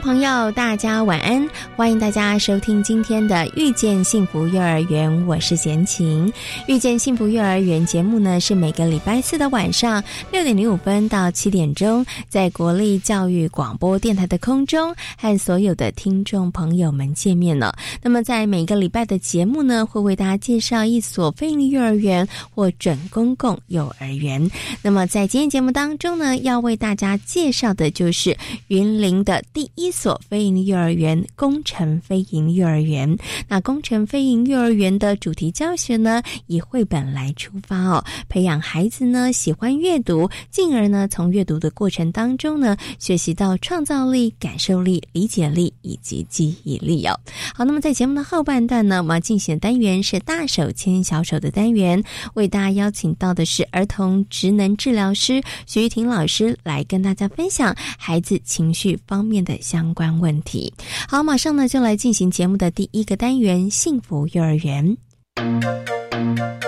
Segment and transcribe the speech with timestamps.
[0.00, 1.48] 朋友，大家晚安！
[1.76, 6.30] 欢迎大家收听今天的《遇见幸福幼儿园》，我是贤琴。
[6.66, 17.74] 《遇见幸福幼儿园》节目呢，是每个礼拜四的晚上六点零五分到七点钟，在国立教育广播电台的空中和所有的听众朋友们见面了。
[18.00, 24.48] 那么，在每个礼拜的节目呢，会为大家介绍一所非营利幼儿园或准公共幼儿园。
[24.80, 28.36] 那么，在今天节目当中呢，要为大家介绍的就是
[28.68, 29.87] 云林的第一。
[29.88, 33.16] 一所飞营幼儿园——工程飞营幼儿园。
[33.48, 47.18] 那工程飞营幼儿园的主题教学呢，以绘本来出发哦，培养孩子呢喜欢阅读，进而呢从阅读的过程当中呢，学习到创造力、感受力、理解力以及记忆力哦。
[47.54, 59.88] 好，那么在节目的后半段呢，我们要进行的单元是大手牵小手的单元，为大家邀请到的是儿童职能治疗师徐玉婷老师来跟大家分享孩子情绪方面的相。
[59.94, 60.72] 关问题，
[61.08, 64.96] 好，马上呢就来进行节目的第一个单元——幸福幼儿园。
[65.34, 66.58] 幸福幼儿园。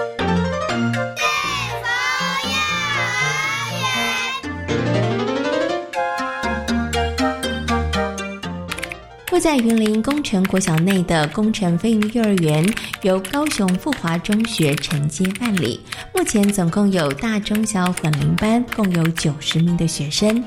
[9.32, 12.66] 位在云林工程国小内的工程飞鹰幼儿园，
[13.02, 15.80] 由高雄富华中学承接办理。
[16.12, 20.44] 目前总共有大、中、小混龄班，共有九十名的学生。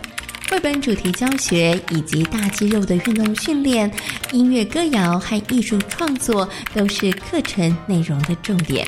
[0.54, 3.92] 绘本主题教学以及大肌肉的运动训练、
[4.32, 8.86] 音乐歌谣和艺术创作都是课程内容的重点。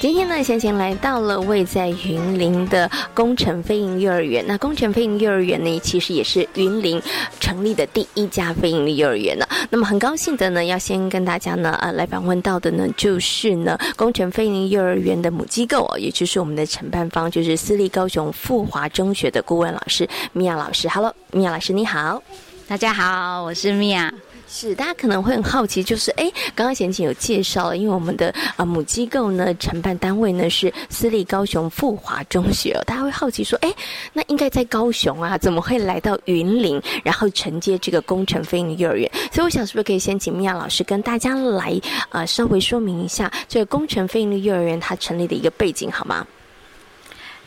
[0.00, 4.42] 今天呢，先前来到了位在云林的工程飞鹰幼儿园。
[4.48, 6.98] 那工程飞鹰幼儿园呢，其实也是云林
[7.38, 9.46] 成立的第一家飞鹰幼儿园呢。
[9.68, 20.88] 那么很高兴的呢，要先跟大家呢，呃，来访问到的呢，就是呢，工程飞鹰幼儿园的母机构哦，也就是我们的承办方，就是私立高雄富华中学的顾问老师米娅老师。
[20.88, 22.22] Hello，米娅老师你好，
[22.66, 24.10] 大家好，我是米娅。
[24.52, 33.72] 是，大家可能会很好奇，就是哎，刚刚贤琴有介绍了，因为我们的啊母机构呢，承办单位呢是私立高雄富华中学，大家会好奇说，哎，
[34.12, 39.08] 那应该在高雄啊，怎么会来到云林，然后承接这个工程飞行幼儿园？
[39.32, 46.26] 所以我想，是不是可以先请米娅老师跟大家来啊稍微说明一下这个工程飞行幼儿园它成立的一个背景，好吗？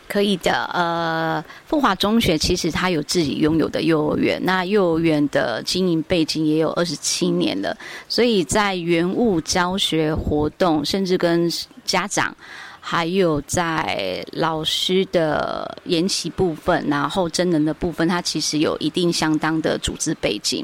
[0.08, 7.76] 可以的，呃，富华中学其实它有自己拥有的幼儿园，那幼儿园的经营背景也有二十七年了，
[8.08, 11.50] 所以在园务教学活动，甚至跟
[11.84, 12.36] 家长，
[12.80, 20.64] 还有在老师的研习部分，然后真人的部分，它其实有一定相当的组织背景。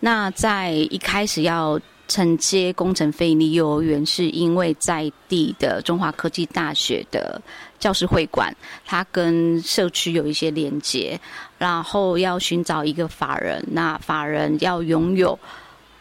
[0.00, 7.40] 那在一开始要承接工程费力幼儿园，是因为在地的中华科技大学的。
[7.80, 8.54] 教师会馆，
[8.86, 11.18] 它跟社区有一些连接，
[11.58, 15.36] 然后要寻找一个法人，那法人要拥有。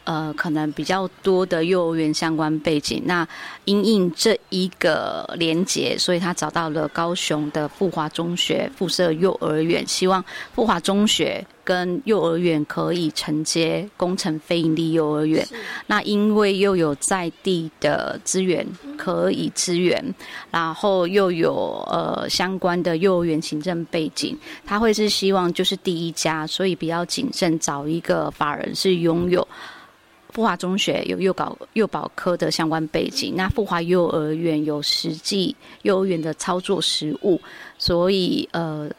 [0.10, 3.28] 呃，可能比较多的幼儿园相关背景，那
[3.66, 10.26] 因应这一个连结，所以他找到了高雄的富华中学附设幼儿园，希望
[10.56, 15.48] 富华中学跟幼儿园可以承接工程非营利幼儿园。
[15.86, 18.66] 那因为又有在地的资源
[18.98, 20.04] 可以支援，
[20.50, 29.48] 然后又有呃相关的幼儿园行政背景，他会是希望就是第一家，所以比较谨慎找一个法人是拥有。
[30.40, 37.38] 富华中学有幼保幼保科的相关背景，那富华幼儿园有实际幼儿园的操作实务，
[37.78, 38.90] 所以呃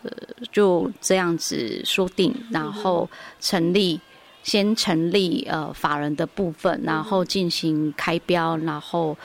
[0.52, 3.08] 就这样子说定，然后
[3.40, 3.98] 成立
[4.42, 9.16] 先成立呃法人的部分，然后进行开标，然后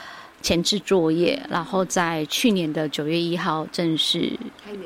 [0.46, 4.32] 前置作业，然后在去年的九月一号正式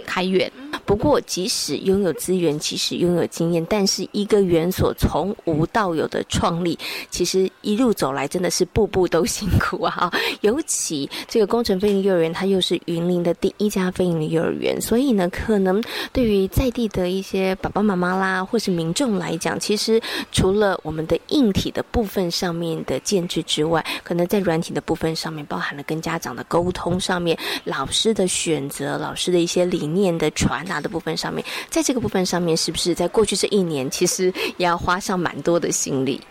[0.05, 0.49] 开园。
[0.85, 6.79] 不过，即使拥有资源，即使拥有经验，但是一个园所从无到有的创立，
[7.11, 10.09] 其实一路走来真的是步步都辛苦啊！
[10.39, 15.83] 尤其这个工程飞行幼儿园，它又是云林的第一家飞行的幼儿园，所以呢，可能
[16.13, 20.01] 对于在地的一些爸爸妈妈啦，或是民众来讲，其实
[20.31, 36.21] 除了我们的硬体的部分上面的建制之外，可能在软体的部分上面，包含了跟家长的沟通上面，老师的选择，老师的一些理念的传达的部分上面，在这个部分上面，是不是在过去这一年，其实也要花上蛮多的心力？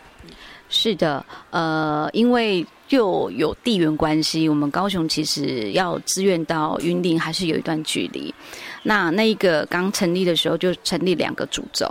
[0.71, 8.33] 是的，呃，因为又有地缘关系，我们高雄其实要支援到云林还是有一段距离。
[8.83, 11.87] 那那一个刚成立的时候，就成立两个主轴。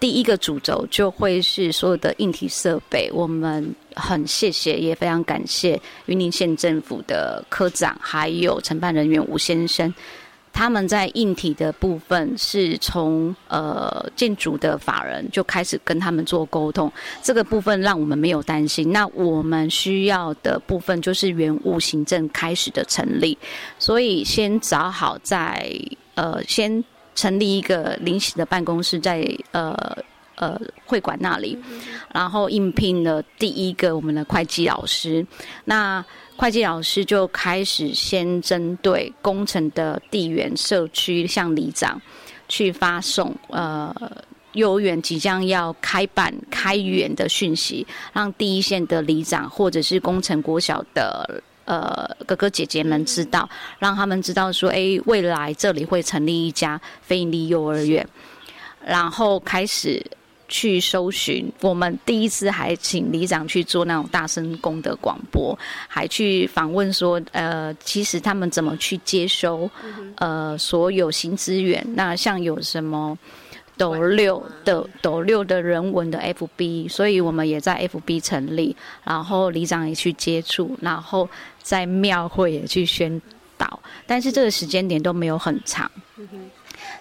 [0.00, 9.92] 第一个主轴就会是所有的硬体设备，我们很谢谢，也非常感谢云林县政府的科长，还有承办人员吴先生。
[10.50, 16.90] 他们在硬体的部分是从呃建筑的法人就开始跟他们做沟通，
[17.22, 18.90] 这个部分让我们没有担心。
[18.90, 23.38] 那我们需要的部分就是原物行政开始的成立，
[23.78, 25.70] 所以先找好在
[26.16, 26.82] 呃先
[27.18, 29.74] 成立一个临时的办公室在呃
[30.36, 31.58] 呃会馆那里，
[32.14, 35.26] 然后应聘了第一个我们的会计老师，
[35.64, 36.04] 那。
[36.40, 42.00] 会计老师就开始先针对工程的地缘社区向里长
[42.46, 43.92] 去发送呃
[44.52, 53.48] 幼儿园即将要开办开园的讯息，让第一线的里长或者是工程国小的呃哥哥姐姐们知道，
[53.78, 58.04] 让他们知道说，哎，未来这里会成立一家非营利幼儿园，
[58.84, 60.04] 然后开始。
[60.50, 65.54] 去搜寻，我们第一次还请里长去做那种大声公的广播，
[65.86, 69.70] 还去访问说，呃，其实他们怎么去接收，
[70.16, 71.86] 呃，所有新资源。
[71.94, 73.18] 那像有什么
[73.76, 78.74] 斗六的斗六的人文的 FB，所以我们也在 FB 成立，
[79.04, 81.28] 然后里长也去接触，然后
[81.68, 83.20] 在庙会也去宣
[83.58, 85.90] 导，但是这个时间点都没有很长。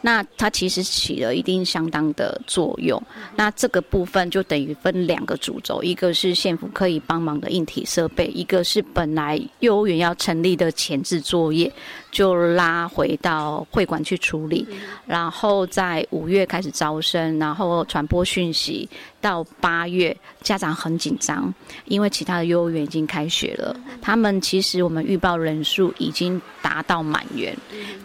[0.01, 3.01] 那它其实起了一定相当的作用。
[3.35, 11.71] 那这个部分就等于分两个主轴，一个是县府可以帮忙的硬体设备，一个是本来幼儿园要成立的前置作业。
[12.09, 14.65] 就拉回到会馆去处理，
[15.05, 18.89] 然后在五月开始招生，然后传播讯息。
[19.19, 21.53] 到八月，家长很紧张，
[21.85, 23.75] 因为其他的幼儿园已经开学了。
[24.01, 27.55] 他们其实我们预报人数已经达到满员，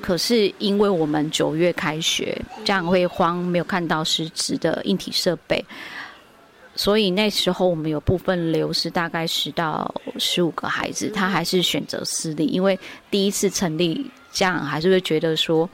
[0.00, 5.64] 可是因为我们九月开学，家长会慌，没有看到实质的硬体设备。
[6.74, 12.78] 所以那时候我们有部分流失，大概十到十五个孩子，他还是选择私立，因为
[13.10, 15.68] 第一次成立，家长还是会觉得说，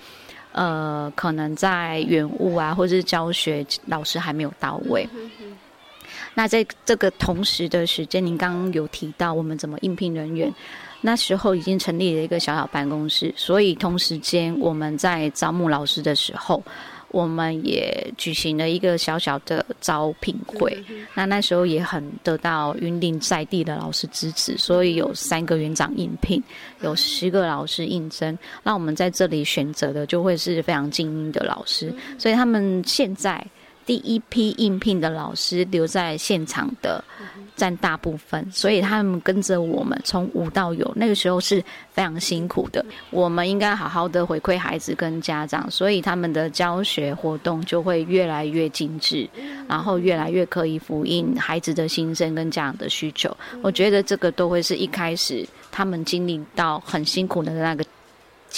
[0.59, 5.09] 呃，可能在原物啊，或者是教学老师还没有到位。
[6.35, 10.53] 那在这个同时的时间，您刚刚有提到我们怎么应聘人员，
[11.01, 16.61] 那时候已经成立了一个小小办公室，所以同时间我们在招募老师的时候。
[17.11, 20.77] 我们也举行了一个小小的招聘会，
[21.15, 26.43] 那那时候也很得到云林在地的老师支持，所以有三个园长应聘，
[26.83, 33.45] 有十个老师应征，那我们在这里选择的就会是非常精英的老师，所以他们现在
[33.89, 37.03] 第一批应聘的老师留在现场的。
[37.57, 42.87] 占大部分，所以他们跟着我们从无到有，那个时候是非常辛苦的。
[43.11, 49.29] 我们应该好好的回馈孩子跟家长，所以他们的教学活动就会越来越精致，
[49.69, 53.37] 然后越来越可以呼应孩子的心声跟家长的需求。
[53.61, 57.85] 我觉得这个都会是一开始他们经历到很辛苦的那个。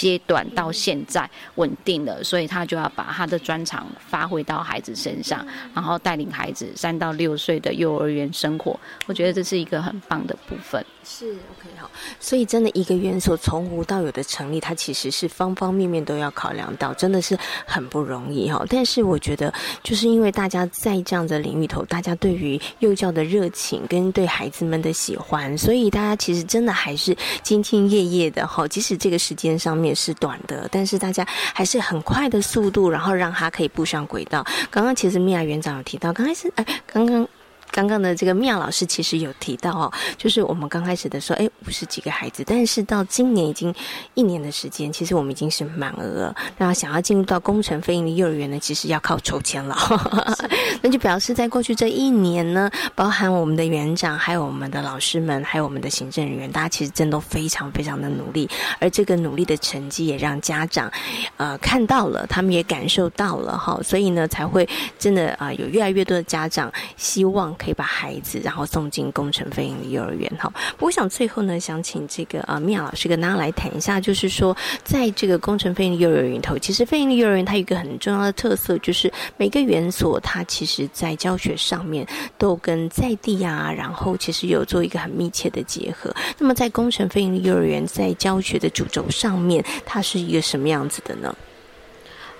[0.01, 8.79] 阶段到现在稳定了，所以他就要把他的专长发挥到孩子身上，然后带领孩子三到六岁的幼儿园生活。
[9.05, 10.83] 我觉得这是一个很棒的部分。
[11.03, 11.89] 是 OK 好，
[12.19, 18.65] 所以真的一个园所从无到有的成立，它其实是方方面面都要考量到，真的是很不容易哈。
[18.69, 19.53] 但是我觉得，
[19.83, 28.67] 就是因为大家在这样的领域头，大家对于幼教的热情跟对孩子们的喜欢，所以大家其实真的还是兢兢业业的哈。
[28.67, 34.45] 即使这个时间上面是短的，但是大家还是很快的速度，然后让他可以步上轨道。
[34.69, 37.27] 刚刚其实米娅园长有提到，刚开始哎，刚刚。
[37.71, 43.73] 刚刚的这个妙老师其实有提到哦，就是我们刚开始的时候，哎，五十几个孩子，但是到今年已经
[44.13, 46.35] 一年的时间，其实我们已经是满额了。
[46.57, 49.75] 那想要进入到工程非营利幼儿园呢，其实要靠抽签了。
[50.83, 58.49] 那就表示在过去这一年呢，包含我们的园长，还有我们的老师们，还有我们的行政人员，大家其实真的都非常非常的努力。
[58.79, 60.91] 而这个努力的成绩，也让家长
[61.37, 64.67] 呃看到了，他们也感受到了哈，所以呢，才会
[64.99, 67.55] 真的啊，有越来越多的家长希望。
[67.61, 70.51] 可以把孩子然后送进工程飞营的幼儿园哈。
[70.79, 82.07] 我想最后呢，想请这个啊米娅老师跟大家来谈一下，就是说在这个工程飞营的幼儿园里头，其实飞营的幼儿园它有一个很重要的特色，就是每个园所它其实在教学上面
[82.39, 86.11] 都跟在地啊，然后其实有做一个很密切的结合。
[86.39, 91.35] 那么在工程飞营的幼儿园在教学的主轴上面，它是一个什么样子的呢？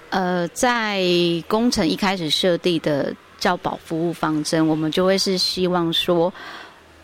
[0.10, 1.04] 呃，在
[1.48, 3.16] 工程一开始设定的。
[3.42, 6.34] 教保服务方针，我们就会是希望说，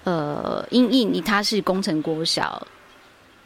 [0.06, 2.66] 呃，因应你它是工程国小。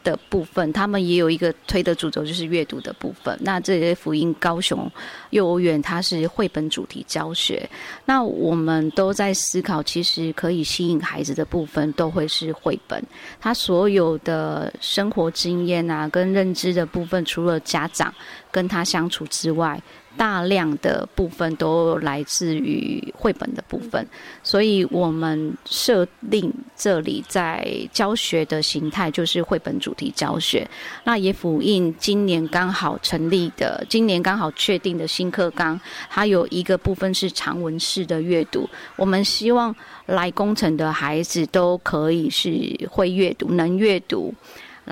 [0.04, 3.38] 的部分，他们也有一个推的主轴，就是阅读的部分。
[3.40, 4.90] 那这些福音高雄
[5.30, 7.70] 幼儿园，它是绘本主题教学。
[8.04, 13.00] 那我们都在思考，其实可以吸引孩子的部分，都会是绘本。
[13.40, 18.12] 他所有的生活经验啊，跟认知的部分，除了家长
[18.50, 19.80] 跟他相处之外，
[20.16, 24.04] 大量的部分都来自于绘本的部分。
[24.42, 29.92] 所以我们设定这里在教学的形态，就是绘本主。
[29.94, 30.66] 题教学，
[31.04, 35.78] 那也符应今年刚好成立的，今年刚好确定的新课纲，
[36.08, 38.66] 它有一个部分是长文式的阅读。
[38.96, 39.76] 我们希望
[40.06, 44.34] 来工程的孩子都可以是会阅读、能阅读。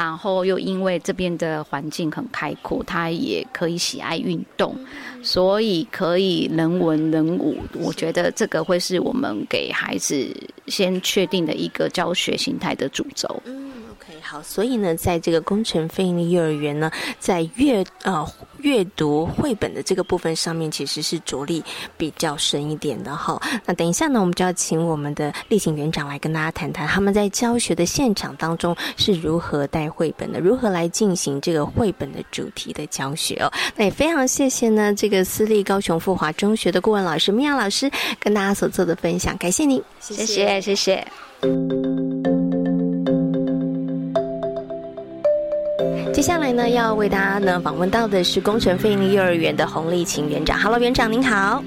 [0.00, 4.74] 然后又因为这边的环境很开阔，他也可以喜爱运动，
[5.22, 7.58] 所以可以人文人武。
[7.74, 10.26] 我觉得这个会是我们给孩子
[10.68, 13.28] 先确定的一个教学形态的主轴。
[14.30, 14.42] 好。
[14.42, 18.26] 所以呢，在这个工程飞利幼儿园呢，在阅呃
[18.58, 21.62] 阅读绘本的这个部分上面，其实是着力
[21.98, 23.38] 比较深一点的哈。
[23.66, 29.90] 那等一下呢，我们就要请我们的立行园长来跟大家谈谈他们在教学的现场当中是如何带。
[29.90, 33.50] 绘本的如何来进行这个绘本的主题的教学哦？
[33.74, 41.04] 那也非常谢谢呢，这个私立高雄富华中学的顾问老师米娅老师跟大家所做的分享，感谢您，谢谢谢谢。
[46.12, 50.58] 接下来呢，要为大家呢访问到的是工程费力幼儿园的洪丽琴园长。
[50.58, 51.62] Hello，园长您好。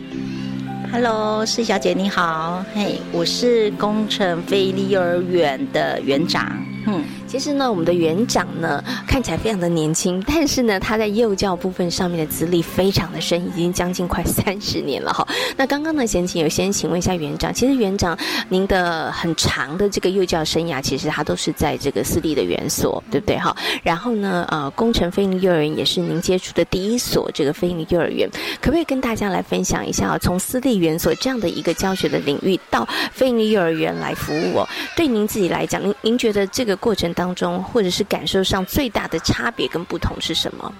[0.91, 2.63] Hello，施小姐你好。
[2.75, 6.51] 嘿，我是工程费力幼儿园的园长。
[6.85, 7.03] 嗯。
[7.33, 15.27] 其实呢，我们的园长呢看起来非常的年轻，但是呢，他在幼教部分上面的资历非常的深，已经将近快 三十年了哈。
[15.57, 18.15] 那刚刚呢，先请有先请问一下园长，其实园长
[18.49, 23.57] 您的很长的这个幼教生涯，其实他都是在这个私立的园所，对不对哈？
[23.81, 28.29] 然后呢，呃，工程飞利幼儿园也是您接触的第一所这个飞利幼儿园，
[28.61, 30.15] 可不可以跟大家来分享一下？
[30.19, 40.73] 从私立园所这样的一个教学的领域到飞利幼儿园来服务哦，对您自己来讲，您您觉得这个过程当当中，或者是感受上最大的差别跟不同是什么？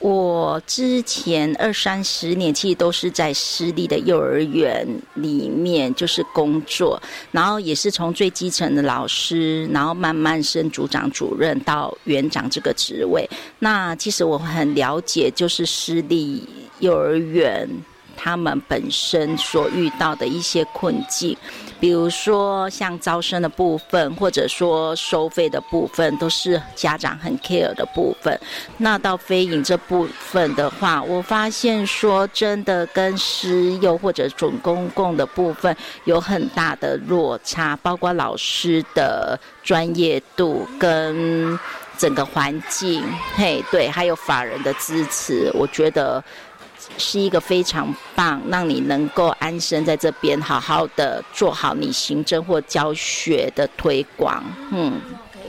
[0.00, 7.00] 我之前二三十年其实都是在私立的幼儿园里面就是工作，
[7.32, 13.26] 然后也是从最基层的老师，然后慢慢升组长、主任到园长这个职位。
[13.58, 16.46] 那其实我很了解，就是私立
[16.80, 17.66] 幼儿园
[18.14, 21.34] 他们本身所遇到的一些困境。
[21.80, 28.38] 比如说像招生的部分，或者说收费的部分，都是家长很 care 的部分。
[28.78, 41.58] 那到飞影这部分的话，我发现说真的跟私幼或者准公共的部分有很大的落差，包括老师的专业度跟
[41.96, 43.04] 整个环境，
[43.36, 46.22] 嘿，对，还有法人的支持，我觉得。
[46.96, 54.42] 是一个非常棒，让你能够安身在这边，好好的做好你行政或教学的推广，
[54.72, 55.00] 嗯。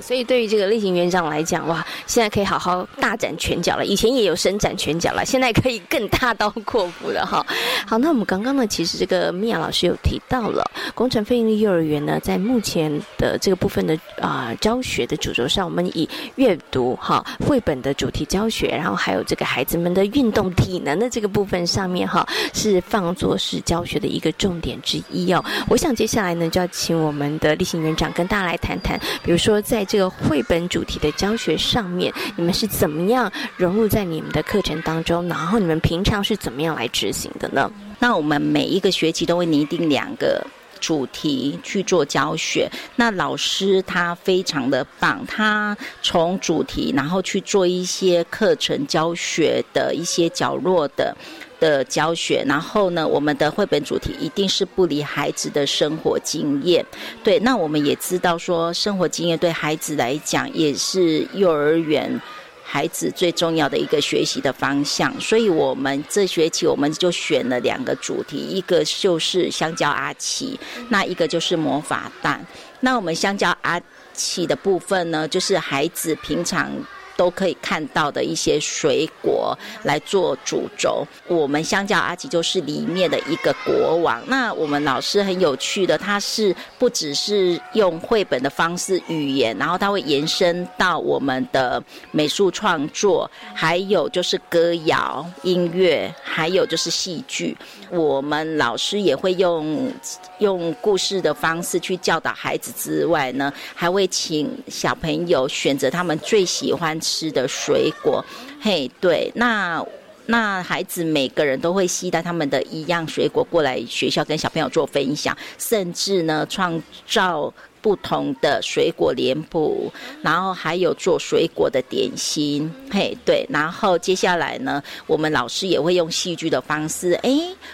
[0.02, 3.86] 所以，对于这个例行园长来讲，哇，现在可以好好大展拳脚了。
[3.86, 7.46] 以前也有伸展拳脚了，现在可以更大刀阔斧了哈。
[7.88, 10.64] 好，那我们刚刚呢，其实这个米娅老师有提到了
[10.94, 25.44] 工程费力幼儿园呢，在目前的这个部分的啊教学的主轴上，我们以阅读哈绘本的主题教学，然后还有这个孩子们的运动体能的这个部分上面哈，是放作是教学的一个重点之一哦。
[25.68, 35.28] 我想接下来呢，就要请我们的例行园长跟大家来谈谈，比如说在这个绘本主题的教学上面，你们是怎么样融入在你们的课程当中？
[35.28, 37.72] 然后你们平常是怎么样来执行的呢？
[37.98, 40.46] 那我们每一个学期都会拟定两个
[40.80, 42.70] 主题去做教学。
[42.96, 51.18] 那老师他非常的棒，他从主题然后去做一些课程教学的一些角落的。
[51.60, 56.86] 的教学，然后呢，我们的绘本主题一定是不离孩子的生活经验。
[57.24, 62.20] 对，那我们也知道说，生活经验对孩子来讲也是幼儿园
[62.64, 65.14] 孩子最重要的一个学习的方向。
[65.20, 72.46] 所以，我们这学期我们就选了两个主题，一个就是香蕉阿奇，那一个就是魔法蛋。
[72.80, 73.82] 那我们香蕉阿
[74.14, 76.72] 奇的部分呢，就是孩子平常。
[77.20, 81.06] 都可以看到的一些水果来做主轴。
[81.28, 84.24] 我们香蕉阿吉就是里面的一个国王。
[84.28, 97.58] 那我们老师很有趣的，他是不只是用绘本的方式语言，然后他会延伸到我们的美术创作，还有就是歌谣、音乐，还有就是戏剧。
[97.90, 99.92] 我们老师也会用
[100.38, 106.98] 用故事的方式去教导孩子之外呢，还会请小朋友选择他们最喜欢。
[107.10, 108.24] 吃的水果，
[108.62, 109.84] 嘿，对，那
[110.28, 117.52] 那孩子每个人都会携带他们的一样水果过来学校跟小朋友做分享，甚至呢创造。
[117.82, 127.32] 不同的水果脸谱，然后还有做水果的点心，嘿，对，然后接下来呢，我们老师也会用戏剧的方式，哎，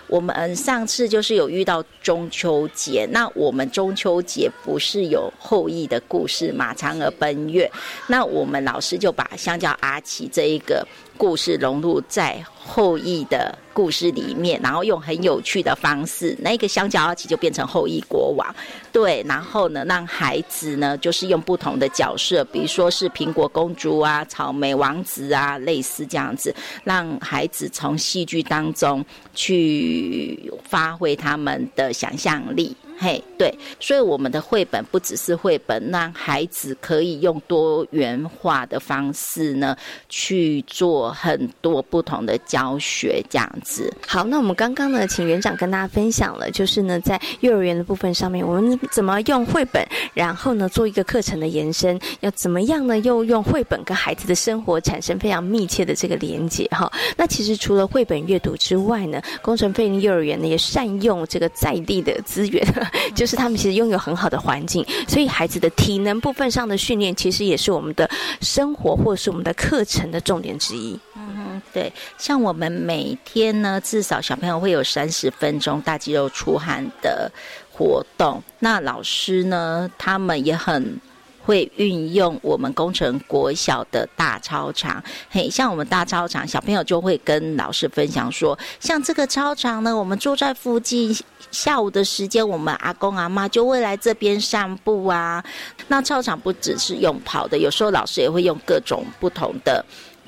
[0.07, 7.71] 我们上次就是有遇到中秋节，那我们中秋节不是有后羿的故事嘛，嫦娥奔月，
[8.07, 10.85] 那我们老师就把香蕉阿奇这一个。
[11.17, 18.55] 故事融入在后羿的故事里面，然后用很有趣的方式，那个香蕉阿奇就变成后羿国王，
[18.91, 26.53] 对，然后呢，让孩子呢就是用不同的角色，比如说是苹果公主啊、草莓王子啊，类似这样子，
[26.84, 29.05] 让孩子从戏剧当中
[29.36, 32.75] 去发挥他们的想象力。
[32.97, 39.75] 嘿，对，所以我们的绘本不只是绘本，让孩子可以用多元化的方式呢
[40.07, 43.93] 去做很多不同的教学，这样子。
[44.07, 52.97] 好，那我们刚刚呢，请园长跟大家分享了，就是呢，在幼儿园的部分上面，我们怎么用绘本，然后呢做一个课程的延伸，要怎么样呢？
[52.99, 56.91] 又用绘本跟孩子的生活产生非常密切的这个连接哈。
[57.17, 62.65] 那其实除了绘本阅读之外呢，工程费林幼儿园呢也善用这个在地的资源。
[63.15, 68.10] 就是他们其实拥有很好的环境，所以孩子的体能部分上的训练，其实也是我们的
[68.42, 71.00] 生活或是我们的课程的重点之一。
[71.15, 77.32] 嗯，对，像我们每天呢，至少小朋友会有三十分钟大肌肉出汗的
[77.72, 81.00] 活动，那老师呢，他们也很。
[81.45, 91.15] 会运用我们工程国小的大操场，嘿，像我们大操场，小朋友就会跟老师分享说，像这个操场呢，我们住在附近，
[91.51, 95.43] 下午的时间，我们阿公阿妈就会来这边散步啊。
[95.88, 99.86] 那操场不只是用跑的，有时候老师也会用各种不同的。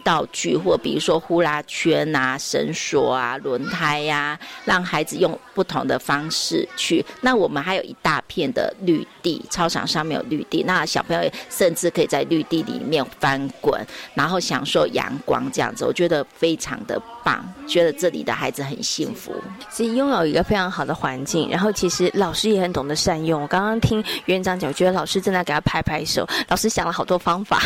[0.07, 7.05] 道具或比如说呼啦圈啊、绳索啊、轮胎呀，让孩子用不同的方式去。
[7.19, 19.35] 那我们还有一大片的绿地，操场上面有绿地，那小朋友甚至可以在绿地里面翻滚，然后享受阳光这样子，我觉得非常的棒，觉得这里的孩子很幸福。
[19.69, 23.41] 其实拥有一个非常好的环境，然后其实老师也很懂得善用。
[23.41, 26.25] 我刚刚听园长讲，我觉得老师正在给他拍拍手。
[26.47, 27.61] 老师想了好多方法，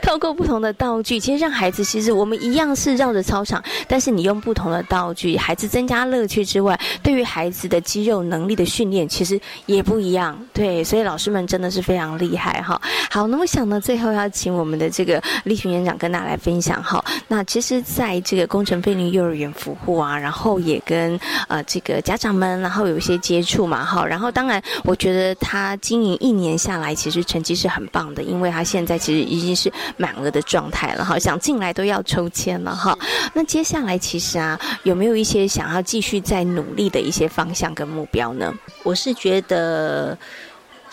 [0.00, 1.73] 透过不同的道具，其实让孩子。
[1.82, 10.38] 其实我们一样是绕着操场，但是你用不同的道具，孩子增加乐趣之外，对于孩子的肌肉能力的训练其实也不一样。
[10.52, 12.80] 对，所以老师们真的是非常厉害哈。
[13.10, 17.04] 好，那我想呢，最后要请我们的这个立群园长跟大家来分享哈。
[17.26, 24.06] 那其实在这个工程菲林幼儿园服务啊，然后也跟呃这个家长们，然后有一些接触嘛哈。
[24.06, 31.18] 然后当然，我觉得他经营一年下来，其实成绩是很棒的，因为他现在其实已经是满额的状态了哈。
[31.18, 31.63] 想进来。
[31.64, 32.96] 来都要抽签了哈，
[33.32, 38.52] 那接下来其实啊，有没有一些想要继续再努力的一些方向跟目标呢？
[38.82, 40.16] 我是觉得。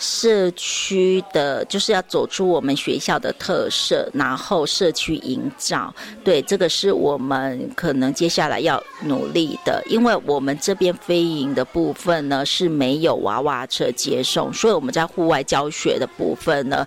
[0.02, 9.80] 社区的，就是要走出我们学校的特色，然后社区营造，对，这个是我们可能接下来要努力的。
[9.86, 16.84] 因为我们这边飞营的部分呢是没有娃娃车接送，所以我们在户外教学的部分呢，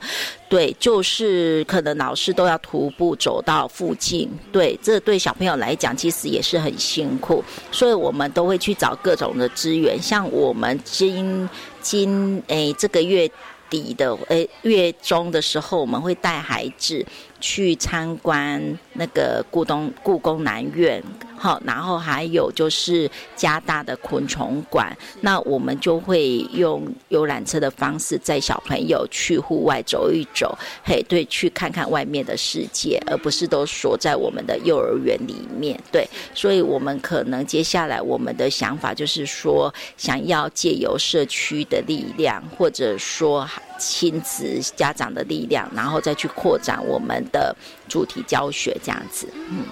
[0.49, 11.49] 对，就是可能老师都要徒步走到附近，对，这对小朋友来讲其实也是很辛苦，所以我们都会去找各种的资源，像我们今。
[11.85, 13.29] 今诶，这个月
[13.69, 17.05] 底的诶月中的时候，我们会带孩子
[17.39, 20.99] 去参观那个故宫故宫南苑。
[21.45, 35.79] 好，然后还有就是加大的昆虫馆，那我们就会用游览车的方式载小朋友去户外走一走，嘿，对，去看看外面的世界，而不是都锁在我们的幼儿园里面。
[35.91, 36.03] 对，
[36.33, 47.55] 所以我们可能接下来我们的想法就是说，想要借由社区的力量，或者说亲子家长的力量，然后再去扩展我们的
[47.87, 49.63] 主题教学，这样子，嗯。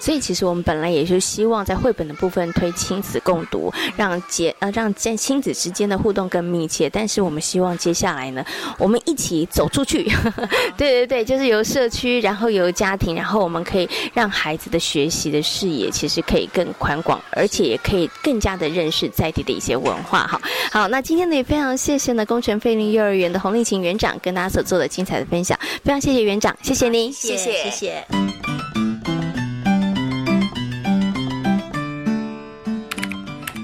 [0.00, 6.88] 所以其实我们本来也是希望在绘本的部分推亲子共读，让结呃让在亲子之间的互动更密切。
[6.90, 8.44] 但是我们希望接下来呢，
[8.78, 10.04] 我们一起走出去，
[10.76, 20.26] 对对对，就是由社区，然后由家庭，然后我们可以让孩子的学习的视野其实可以更宽广，而且也可以更加的认识在地的一些文化。
[20.26, 28.75] 哈，好，那今天呢也非常谢谢呢工程费林幼儿园的洪丽琴园长跟大家所做的精彩的分享，非常谢谢园长，谢谢您，谢谢谢谢。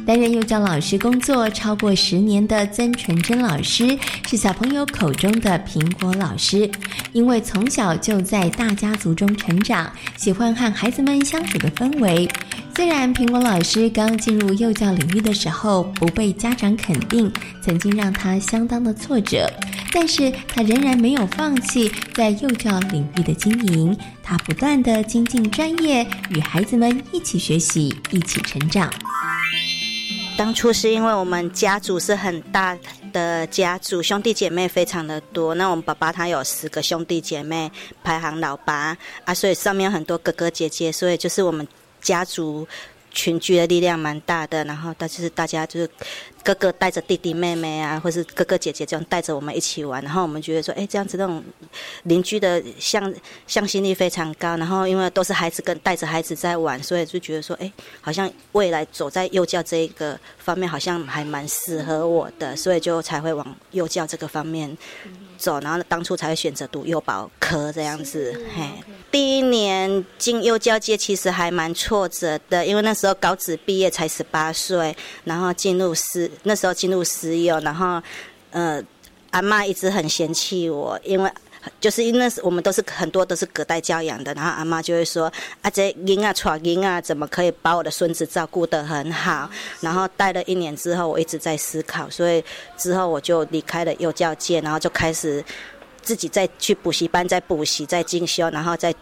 [0.04, 3.96] 担任幼教老师工作超过十年的曾纯珍老师，
[4.28, 6.70] 是小朋友口中的苹果老师。
[7.12, 12.28] 因为从小就在大家族中成长，喜欢和孩子们相处的氛围。
[12.74, 17.30] 虽然苹果老师刚进入幼教领域的时候不被家长肯定，
[17.62, 19.46] 曾经让他相当的挫折，
[19.92, 23.96] 但是他仍然没有放弃在幼教领域的经营。
[24.22, 28.90] 他不断的精进专业，与孩子们一起学习，一起成长。
[30.36, 32.76] 当初是因为我们家族是很大
[33.12, 35.54] 的家族，兄弟姐妹非常的多。
[35.54, 37.70] 那我们爸爸他有十个兄弟姐妹，
[38.02, 41.66] 排行老八啊，所以上面有很多哥哥姐姐，所以就是我们
[42.00, 42.66] 家族
[43.12, 44.64] 群居的力量蛮大的。
[44.64, 45.88] 然后，但是大家就是。
[46.44, 51.40] 哥哥带着弟弟妹妹啊，或是哥哥姐姐这样带着我们一起玩，然后我们觉得说，哎，这样子那种
[52.02, 53.14] 邻居的向
[53.46, 54.56] 向心力非常高。
[54.56, 64.76] 然后因为都是孩子跟带着孩子在玩，所以就觉得说，哎，好像未来走在幼教这一个方面，好像还蛮适合我的，所以就才会往幼教这个方面
[65.42, 65.60] 走。
[65.60, 68.32] 然后当初才会选择读幼保科这样子。
[68.54, 68.62] 嘿，
[69.10, 76.30] 第一年进幼教界其实还蛮挫折的，因为那时候高职毕业才十八岁，然后进入师。
[76.44, 78.00] 那时候进入私幼，然后，
[78.50, 78.82] 呃，
[79.30, 81.30] 阿妈一直很嫌弃我，因为
[81.80, 89.48] 就是因为我们都是很多都是隔代教养的，然后阿妈就会说：“啊，这婴啊，闯婴啊，怎么可以把我的孙子照顾得很好？”
[89.80, 92.44] 然后带了一年之后，我一直在思考，所以
[92.76, 95.44] 之后我就离开了幼教界，然后就开始
[96.02, 98.94] 自己再去补习班，再补习，再进修，然后再。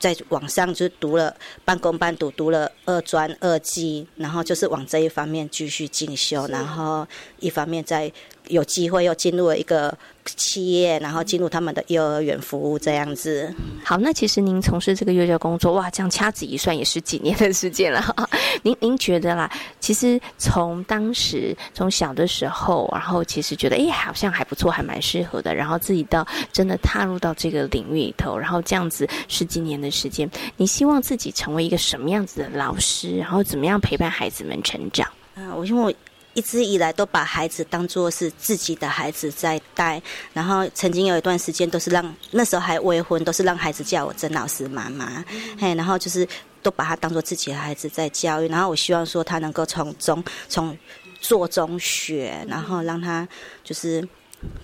[0.00, 7.06] 在网上就读了半工半读，读了二专二技，然后就是往这一方面继续进修，然后
[7.38, 8.12] 一方面在
[8.48, 9.96] 有机会又进入了一个。
[10.36, 13.54] 企业，然后进入他们的幼儿园服务这样子。
[13.84, 18.02] 好，那其实您从事这个幼教工作，哇，这样掐指一算也是几年的时间了。
[18.64, 19.52] 您您觉得啦？
[19.80, 25.54] 其实从当时从小的时候，然后其实觉得哎，好像还不错，还蛮适合的。
[25.54, 30.26] 然后自己到真的踏入到这个领域里头，然后这样子十几年的时间，
[30.56, 33.18] 你希望自己成为一个什么样子的老师？
[33.18, 35.06] 然后怎么样陪伴孩子们成长？
[35.34, 35.92] 啊，我因为我。
[36.34, 40.00] 一直以来都把孩子当作是自己的孩子在带，
[40.32, 45.24] 然后曾经有一段时间都是让那时候还未婚，都是让孩子叫我曾老师妈妈，
[45.58, 46.28] 嘿，然后就是
[46.62, 50.76] 都把他当做自己的孩子在教育，然后我希望说他能够从中从
[51.20, 53.26] 做中学，然后让他
[53.62, 54.06] 就是。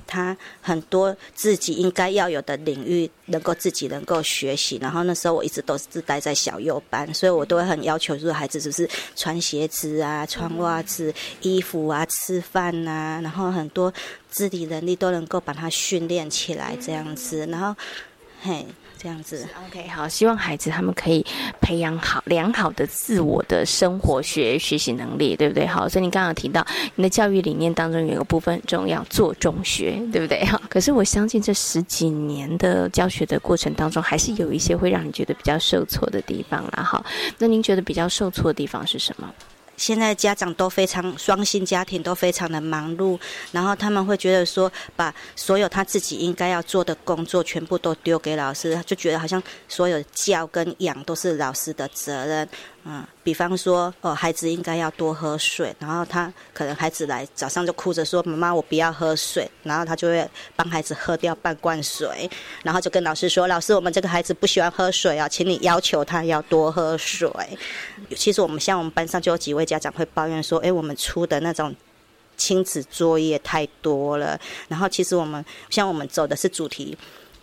[0.06, 4.78] 他很多自己应该要有的领域，能够自己能够学习。
[4.80, 11.12] 然后那时候我一直都是待在小幼班，所以我都会很要求，就是孩子就是穿鞋子啊、穿袜子、
[11.42, 13.92] 衣服啊、吃饭啊，然后很多
[14.30, 17.46] 肢体能力都能够把他训练起来这样子。
[17.46, 17.74] 然后，
[18.42, 18.66] 嘿。
[19.02, 21.24] 这样子，OK，好，希望孩子他们可以
[21.58, 25.66] 培养好良好的自我的生活学学习能力，对不对？
[25.66, 30.44] 好，所以你刚刚提到你的教育理念当中有一个部分很重要，做中学，对不对？
[30.44, 36.82] 哈， 可是我相信这十几年的教学的过程当中，还是有一些会让你觉得比较受挫的地方啦。
[36.82, 37.02] 哈，
[37.38, 39.32] 那您觉得比较受挫的地方是什么？
[39.80, 43.18] 现在家长都非常双薪家庭，都非常的忙碌，
[43.50, 52.46] 然后他们会觉得说，把所有他自己应该要做的工作全部都丢给老师，就觉得好像所有教跟养都是老师的责任。
[52.84, 62.30] 嗯，比方说，哦，孩子应该要多喝水，然后他可能孩子来早上就哭着说：“妈妈，我不要喝水。”然后他就会帮孩子喝掉半罐水，
[62.62, 67.30] 然后就跟老师说：“老师，我们这个孩子不喜欢喝水啊，请你要求他要多喝水。”
[68.16, 71.74] 其实我们像我们班上就有几位家长会抱怨说：“哎，我们出的那种
[72.38, 76.96] 亲子作业太多了。”然后其实我们像我们走的是主题。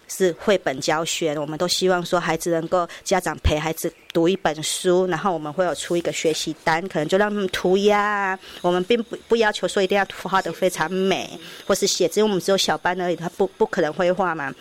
[0.07, 8.37] 是绘本教学，我们都希望说孩子能够家长陪孩子读一本书，然后我们会有出一个学习单，可能就让他们涂鸦。
[8.61, 11.29] 我们并不不要求说一定要画的非常美，
[11.67, 14.53] 或是写字，因为我们只有小班而已，他不不可能绘画嘛。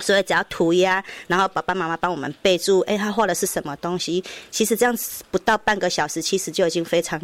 [0.00, 4.22] 所以只要涂鸦，然后爸爸妈妈帮我们备注，哎，他画的是什么东西？
[4.50, 7.20] 其实这样子不到半个小时，其实就已经非常。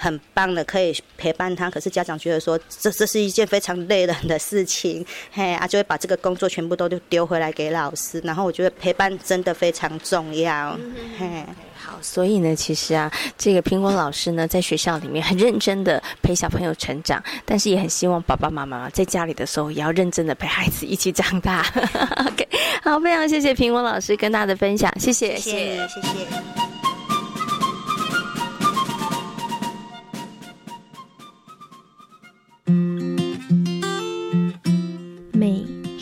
[0.00, 1.70] 很棒的，可以陪伴他。
[1.70, 8.18] 可是家长觉得说，这这是一件非常累人的事情，嘿啊，就会把这个工作全部都丢回来给老师。
[8.24, 10.76] 然后我觉得陪伴真的非常重要，
[11.18, 11.44] 嘿。
[11.82, 21.62] 好，所以呢，其实啊，这个苹果老师呢，在学校里面很认真的陪小朋友成长，但是也很希望爸爸妈妈在家里的时候也要认真的陪孩子一起长大。
[22.28, 22.46] OK，
[22.82, 26.99] 好，非常谢谢苹果老师跟大家的分享，谢谢，谢谢，谢谢。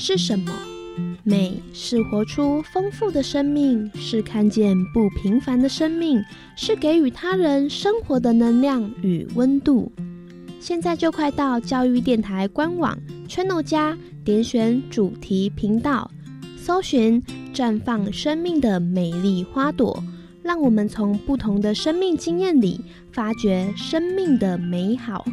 [0.08, 0.50] 是什么？
[1.22, 6.18] 美是活出丰富的生命，是看见不平凡的生命，
[6.56, 9.92] 是给予他人生活的能量与温度。
[10.60, 16.10] 现在就快到教育电台官网 Channel 加点选主题频道，
[16.56, 20.02] 搜寻“绽放生命的美丽花朵”，
[20.42, 22.80] 让我们从不同的生命经验里
[23.12, 25.26] 发掘生命的美好。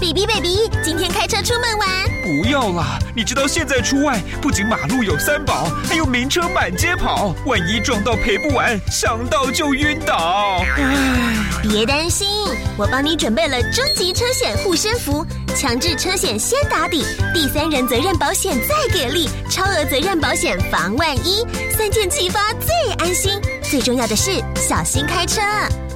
[0.00, 1.88] Baby baby，今天开车出门玩？
[2.22, 2.98] 不要啦！
[3.16, 10.62] 你知道现在出外，不仅马路有三宝，还有名车满街跑，万一撞到赔不完，想到就晕倒。
[10.76, 12.28] 唉，别担心，
[12.76, 21.44] 我帮你准备了终极车险护身符，强制车险先打底，第三人责任保险再给力，超额责任保险防万一，
[21.76, 23.32] 三件齐发最安心。
[23.62, 25.40] 最重要的是小心开车。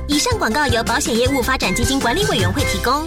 [0.09, 3.07] 以上广告由保险业务发展基金管理委员会提供。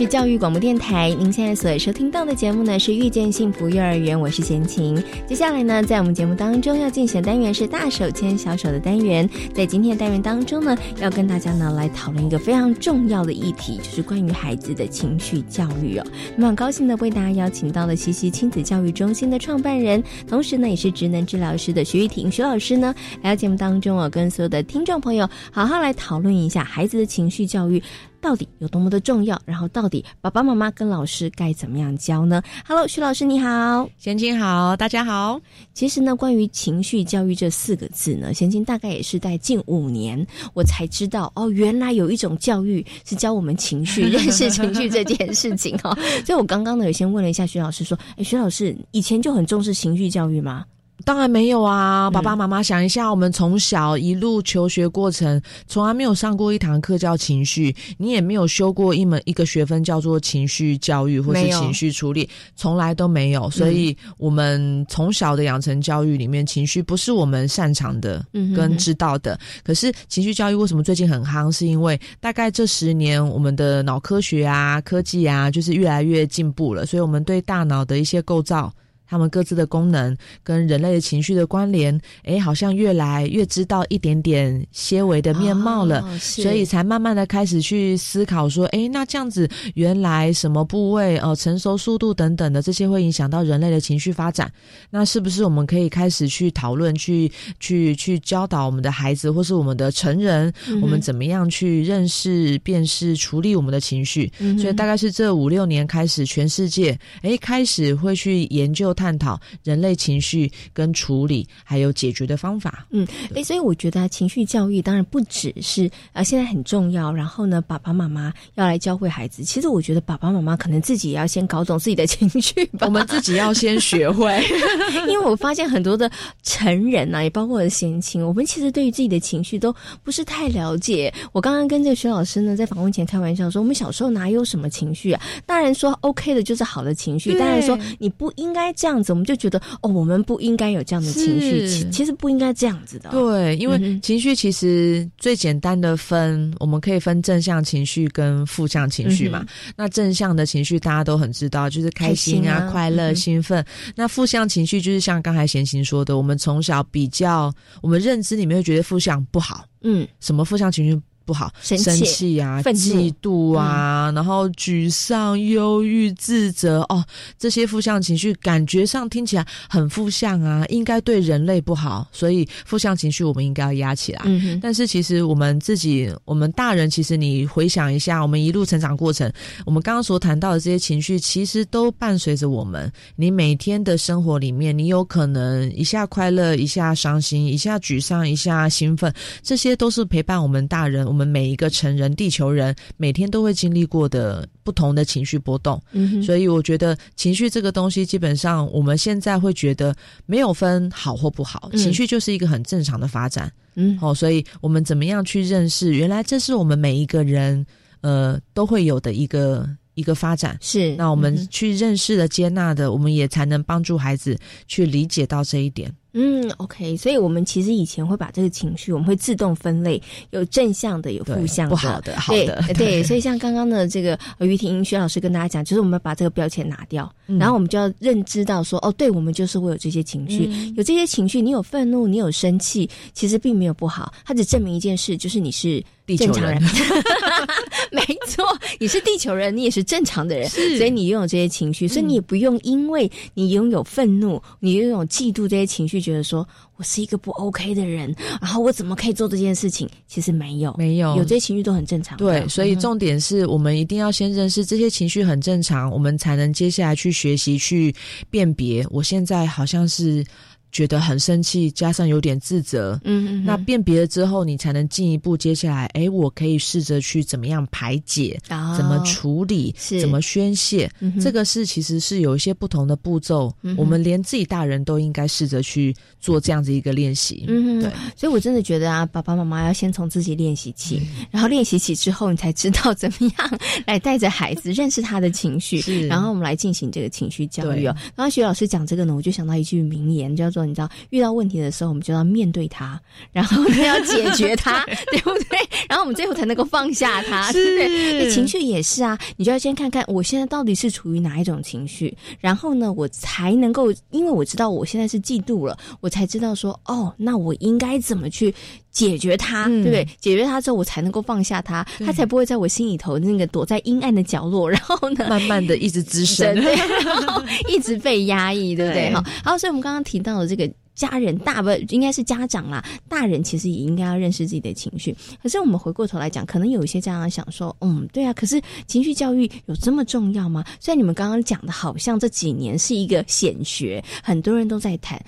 [0.00, 4.96] 是教育广播电台，您现在所收听到的节目呢是遇见幸福幼儿园，我是贤琴。
[5.26, 9.28] 接下来呢，在我们节目当中要进行的单元是大手牵小手的单元。
[9.52, 16.06] 在今天的单元当中呢，要跟大家呢来讨论一个非常重要的议题，就是关于孩子的情绪教育哦。
[16.34, 27.82] 那么很高兴的为大家邀请到了西西亲子教育中心的创办人，同时呢也是职能治疗师的徐玉婷徐老师呢，来到节目当中哦，跟所有的听众朋友好好来讨论一下孩子的情绪教育。
[28.20, 29.40] 到底有多么的重要？
[29.46, 35.40] 然后到底爸爸妈妈跟老师该怎么样教呢？Hello，徐老师你好，贤青好，大家好。
[35.72, 45.96] 其实呢，关于情绪教育这四个字呢，贤青大概也是在近五年我才知道哦，原来有一种教育是教我们情绪、认识情绪这件事情哦。
[46.26, 50.64] 所以我刚刚呢，有先问了一下徐老师说：“哎，徐老师以前就很重视情绪教育吗？”
[51.04, 52.10] 当然没有啊！
[52.10, 63.48] 爸爸妈妈想一下，我们从小一路求学过程，从来没有上过一堂课叫情绪，你也没有修过一门一个学分叫做情绪教育或是情绪处理，从来都没有。
[63.50, 69.38] 所以，我们从小的养成教育里面，情绪不是我们擅长的跟知道的。
[69.64, 71.50] 可是，情绪教育为什么最近很夯？
[71.50, 78.72] 是因为大概这十年，我们的脑科学啊、科技啊，就是越来越进步了，所以我们对大脑的一些构造。
[79.10, 94.48] 他们各自的功能跟人类的情绪的关联，哎，好像越来越知道一点点些微的面貌了，所以才慢慢的开始去思考说，哎，那这样子原来什么部位呃，成熟速度等等的这些会影响到人类的情绪发展，
[94.90, 104.30] 那是不是我们可以开始去讨论，去去去教导我们的孩子或是我们的成人，我们怎么样去认识、辨识、处理我们的情绪？
[104.56, 108.94] 所以大概是这五六年开始，全世界哎开始会去研究。
[109.00, 112.86] 探讨人类情绪跟处理还有解决的方法。
[112.90, 119.42] 嗯，哎，所以我觉得情绪教育当然不只是呃现在很重要，然后呢，爸爸妈妈要来教会孩子。
[119.42, 124.38] 其实我觉得爸爸妈妈可能自己也要先搞懂自己的情绪吧，我们自己要先学会。
[125.08, 126.10] 因为我发现很多的
[126.42, 131.10] 成人啊，也包括我的贤亲，我们其实对于自己的情绪都不是太了解。
[131.32, 135.22] 我刚刚跟这个徐老师呢在访问前开玩笑说，我们小时候哪有什么情绪啊？
[135.46, 143.10] 大人说 OK 的就是好的情绪，大人说你不应该这样子，我们就觉得哦，我们不应该有这样的情绪，其其实不应该这样子的。
[143.10, 149.44] 对，因为情绪其实最简单的分，我们可以分正向情绪跟负向情绪嘛。
[149.76, 153.64] 那正向的情绪大家都很知道，就是开心啊、快乐、兴奋。
[153.94, 159.64] 那负向情绪就是像刚才贤行说的，我们从小比较，我们认知里面会觉得负向不好。
[159.82, 161.00] 嗯，什么负向情绪？
[161.30, 167.04] 不好，生气啊，嫉妒啊，然后沮丧、忧郁、自责哦，
[167.38, 174.22] 这些负向情绪感觉上听起来很负向啊，应该对人类不好，所以负向情绪我们应该要压起来。
[174.24, 179.32] 嗯但是其实我们自己，我们大人，其实你回想一下，我们一路成长过程，
[179.64, 182.92] 我们刚刚所谈到的这些情绪，其实都伴随着我们。
[183.14, 189.14] 你每天的生活里面，你有可能一下快乐，一下伤心，一下沮丧，一下兴奋，
[189.44, 191.06] 这些都是陪伴我们大人。
[191.06, 199.94] 我们每一个成人、地球人每天都会经历过的不同的情绪波动，嗯，所以我觉得情绪这个东西，基本上我们现在会觉得
[200.26, 207.64] 没有分好或不好，情绪就是一个很正常的发展，嗯，哦，所以我们怎么样去认识，原来这是我们每一个人
[208.00, 210.94] 呃都会有的一个一个发展，是。
[210.96, 215.92] 那我们去认识的、接纳的，我们也才能帮助孩子去理解到这一点。
[216.12, 223.02] 嗯，OK，所以我们其实以前会把这个情绪，我们会自动分类，有正向的，有负向的，不好的，好的，对。
[223.02, 235.82] 所以像刚刚的这个于婷薛老师跟大家讲，就是我们把这个标签拿掉，然后我们就要认知到说，哦，对我们就是会有这些情绪，有这些情绪，你有愤怒，你有生气，其实并没有不好，它只证明一件事，就是你是
[236.16, 236.60] 正常人。
[237.92, 238.44] 没错，
[238.78, 246.46] 你是地球人，你也是正常的人，所以你拥有这些情绪，所以你也不用因为你拥有愤怒，你拥有嫉妒这些情绪，觉得说
[246.76, 249.88] 我是一个不 OK 的人，然后我怎么可以做这件事情？
[250.06, 252.16] 其实没有，没有，有这些情绪都很正常。
[252.18, 257.92] 对，所以重点是我们一定要先认识这些情绪很正常，我们才能接下来去学习去
[258.30, 258.86] 辨别。
[258.90, 260.24] 我现在好像是。
[260.72, 281.02] 觉得很生气，加上有点自责，嗯嗯，那辨别了之后，你才能进一步接下来，哎，我可以试着去怎么样排解，怎么处理，怎么宣泄，这个是其实是有一些不同的步骤，我们连自己大人都应该试着去做这样子一个练习，嗯，对，所以我真的觉得啊，爸爸妈妈要先从自己练习起，
[281.32, 287.92] 然后练习起之后，你才知道怎么样来带着孩子 认识他的情绪，然后我们来进行这个情绪教育哦。
[288.14, 290.59] 刚刚徐老师讲这个呢，我就想到一句名言，叫做。
[290.64, 293.00] 你知道，遇到问题的时候，我们就要面对它，
[293.32, 295.58] 然后要解决它， 对不对？
[295.88, 298.24] 然后我们最后才能够放下它，对不对？
[298.24, 308.54] 那情绪也是啊，你就要先看看我现在到底是处于哪一种情绪，然后呢，我才能够，因为我知道我现在是嫉妒了，我才知道说，哦，那我应该怎么去
[308.90, 310.04] 解决它，对不对？
[310.20, 319.12] 解决它之后，我才能够放下它，它才不会在我心里头那个躲在阴暗的角落，然后呢，慢慢的一直滋生，然后 一直被压抑，对不对？
[319.12, 325.16] 好，好，所以我们刚刚提到的这个家人，大不应该是家长啦，大人其实也应该要认识自己的情绪。
[325.42, 330.64] 可是我们回过头来讲，可能有一些家长想说，嗯，对啊，可是情绪教育有这么重要吗？
[330.80, 335.20] 虽然你们刚刚讲的好像这几年是一个显学，很多人都在谈。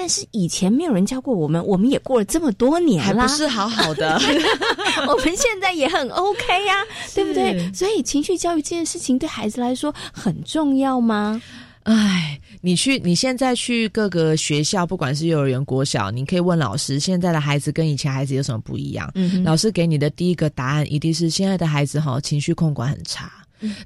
[0.00, 4.18] 但是以前没有人教过我们，我们也过了这么多年了，还不是好好的。
[5.06, 6.82] 我们现在也很 OK 呀，
[7.14, 7.70] 对不对？
[7.74, 11.42] 所以情绪教育这件事情对孩子来说很重要吗？
[11.82, 19.10] 哎，你去，你现在去各个学校，不管是幼儿园、国小，你可以问老师，现在的孩子跟以前孩子有什么不一样？
[19.14, 23.30] 嗯，老师给你的第一个答案一定是现在的孩子哈，情绪控管很差。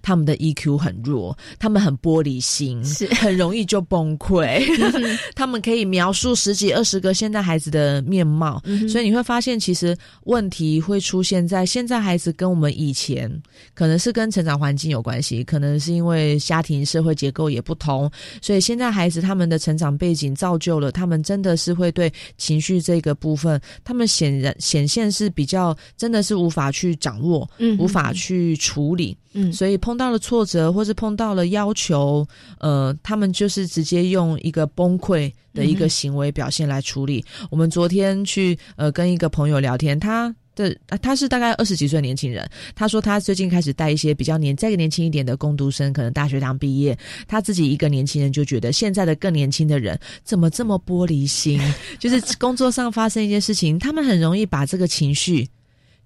[0.02, 4.64] 他们的 EQ 很弱，他们很玻璃心，是很容易就崩溃。
[5.34, 13.30] 他们可以描述十几二十个现在孩子的面貌，所以你会发现，其实问题会出现在现在孩子跟我们以前，
[13.74, 18.10] 可能是跟成长环境有关系，可能是因为家庭社会结构也不同，
[18.42, 29.52] 所以现在孩子他们的成长背景造就了他们真的是会对情绪这个部分，他们显然显现是比较真的是无法去掌握，嗯，无法去处理，嗯。
[29.52, 32.26] 所以碰到了挫折，或是碰到了要求，
[32.58, 37.24] 呃，他们就是直接用一个崩溃的一个行为表现来处理。
[37.50, 42.48] 我们昨天去呃跟一个朋友聊天，他的他是大概二十几岁的年轻人。
[42.74, 46.96] 他说他最近开始带一些比较年再年轻一点的工读生，可能大学刚毕业。
[47.26, 51.60] 他自己一个年轻人就觉得现在的更年轻的人怎么这么玻璃心？
[51.98, 55.48] 就是工作上发生一件事情，他们很容易把这个情绪。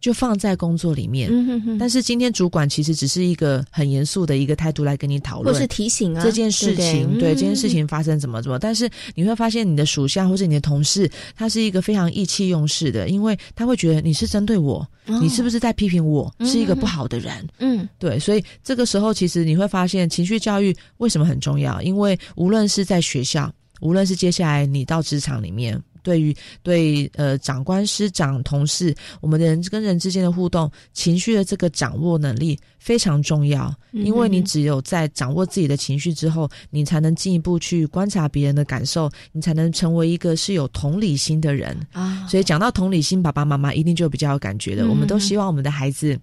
[0.00, 1.30] 就放在工作里面，
[1.78, 8.59] 但是今天主管其实只是一个很严肃的一个态度来跟你讨论，或是提醒啊这件事情，对这件事情发生怎么怎么。
[8.59, 17.49] 但是你会发现你的属下或者你的同事，他是一个非常意气用事的，因为他会觉得你是针对我，你是不是在批评我是一个不好的人？
[17.59, 21.82] 嗯，对，所以这个时候其实你会发现情绪教育为什么很重要？
[21.82, 25.80] 因为无论是在学校，无论是接下来你到职场里面。
[26.03, 33.74] 对于对呃长官师长同事，我们的人跟人之间的互动，情绪的这个掌握能力非常重要。
[33.92, 42.26] 因为你只有在掌握自己的情绪之后，你才能进一步去观察别人的感受，你才能成为一个是有同理心的人啊。
[42.28, 44.86] 所以讲到同理心，爸爸妈妈一定就比较有感觉的。
[44.88, 46.18] 我们都希望我们的孩子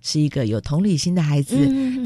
[0.00, 1.56] 是一个有同理心的孩子，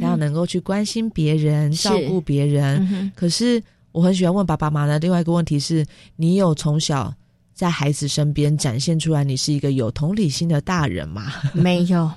[0.01, 3.13] 他要能够去关心别人、照顾别人。
[3.15, 3.63] 可是
[3.93, 5.87] 我很喜欢问爸爸妈妈的另外一个问题是：
[6.17, 7.15] 你有从小？
[7.55, 11.35] 在孩子身边展现出来，你是一个有同理心的大人吗？
[11.53, 12.11] 没有。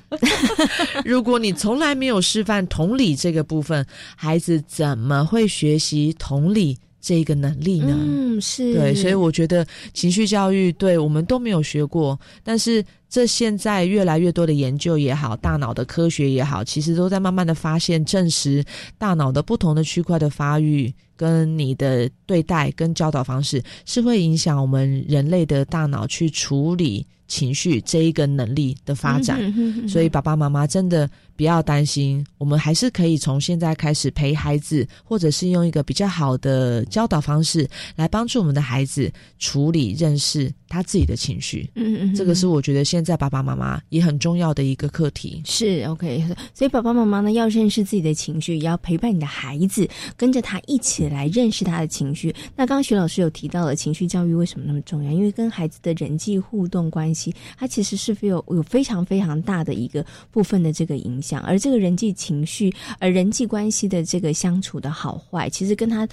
[1.04, 7.96] 如果你从来没有示范同理这个部分，孩子怎么会学习同理这个能力呢？
[8.00, 18.64] 嗯，是对，所以我觉得情绪教育对我们都没有学过，但是这现在越来越多的研究也好，大脑的科学也好，其实都在慢慢的发现证实
[18.98, 20.92] 大脑的不同的区块的发育。
[21.16, 29.40] 跟你的对待跟教导方式是会影响我们人类的大脑去处理情绪这一个能力的发展，
[29.88, 37.66] 所以爸爸妈妈真的不要担心，我们还是可以从现在开始陪孩子，或者是用一个比较好的教导方式
[37.96, 39.10] 来帮助我们的孩子
[39.40, 41.70] 处理认识他自己的情绪。
[41.76, 45.42] 嗯嗯，这个是我觉得现在爸爸妈妈也很重要的一个课题。
[45.46, 46.24] 是 OK，
[46.54, 51.06] 所以爸爸妈妈呢要认识自己的情绪，也要陪伴你的孩子，跟着他一起。
[51.06, 52.34] 来认识他的情绪。
[52.56, 55.12] 那刚刚徐老师有提到了情绪教育为什么那么重要？
[55.12, 57.15] 因为跟孩子的人际互动关系，
[57.58, 61.42] 它其实是有有非常非常大的一个部分的这个影响。
[61.42, 66.08] 而这个人际情绪，而人际关系的这个相处的好坏，其实跟他。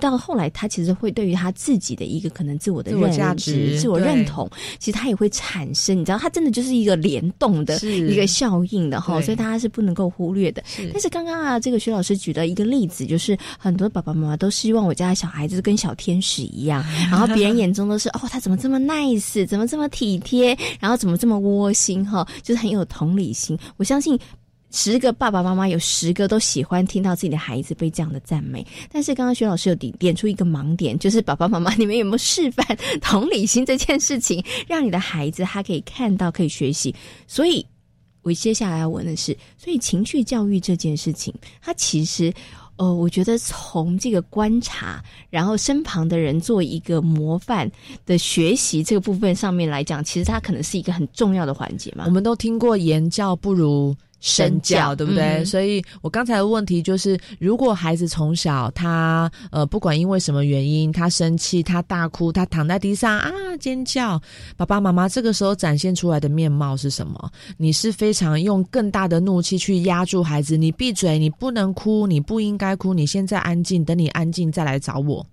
[0.00, 5.98] 到后来，他其实会对于他自己的一个可能自我的认知、自我认同，其实他也会产生。
[5.98, 10.62] 你知道，他真的就是一个联动的一个效应的哈，所以大家是不能够忽略的。
[10.92, 23.58] 但是刚刚啊，这个徐老师举的一个例子，就是很多爸爸妈妈都希望我家的小孩子跟小天使一样， 然后别人眼中都是哦，他怎么这么 nice，怎么这么体贴，然后怎么这么窝心哈，就是很有同理心。
[23.76, 24.18] 我相信。
[24.74, 32.66] 十个爸爸妈妈有十个都喜欢听到自己的孩子被这样的赞美，但是刚刚薛老师有点点出一个盲点，就是爸爸妈妈 你们有没有示范
[33.00, 36.92] 同理心这件事情，让你的孩子他可以看到可以学习？
[37.28, 37.64] 所以
[38.22, 42.34] 我接下来要问的是，所以情绪教育这件事情，它其实
[42.74, 45.00] 呃，我觉得从这个观察，
[45.30, 47.70] 然后身旁的人做一个模范
[48.04, 52.06] 的学习这个部分上面来讲，其实它可能是一个很重要的环节嘛。
[52.06, 53.94] 我们都听过言教不如。
[54.24, 55.44] 身教对不对？
[55.44, 64.18] 所以我刚才的问题就是，如果孩子从小他呃不管因为什么原因，他生气，他大哭，他躺在地上啊尖叫，
[64.56, 67.30] 爸爸妈妈这个时候展现出来的面貌是什么？
[67.58, 75.24] 你是非常用更大的怒气去压住孩子，你闭嘴，你不能哭，你不应该哭，你现在安静，等你安静再来找我。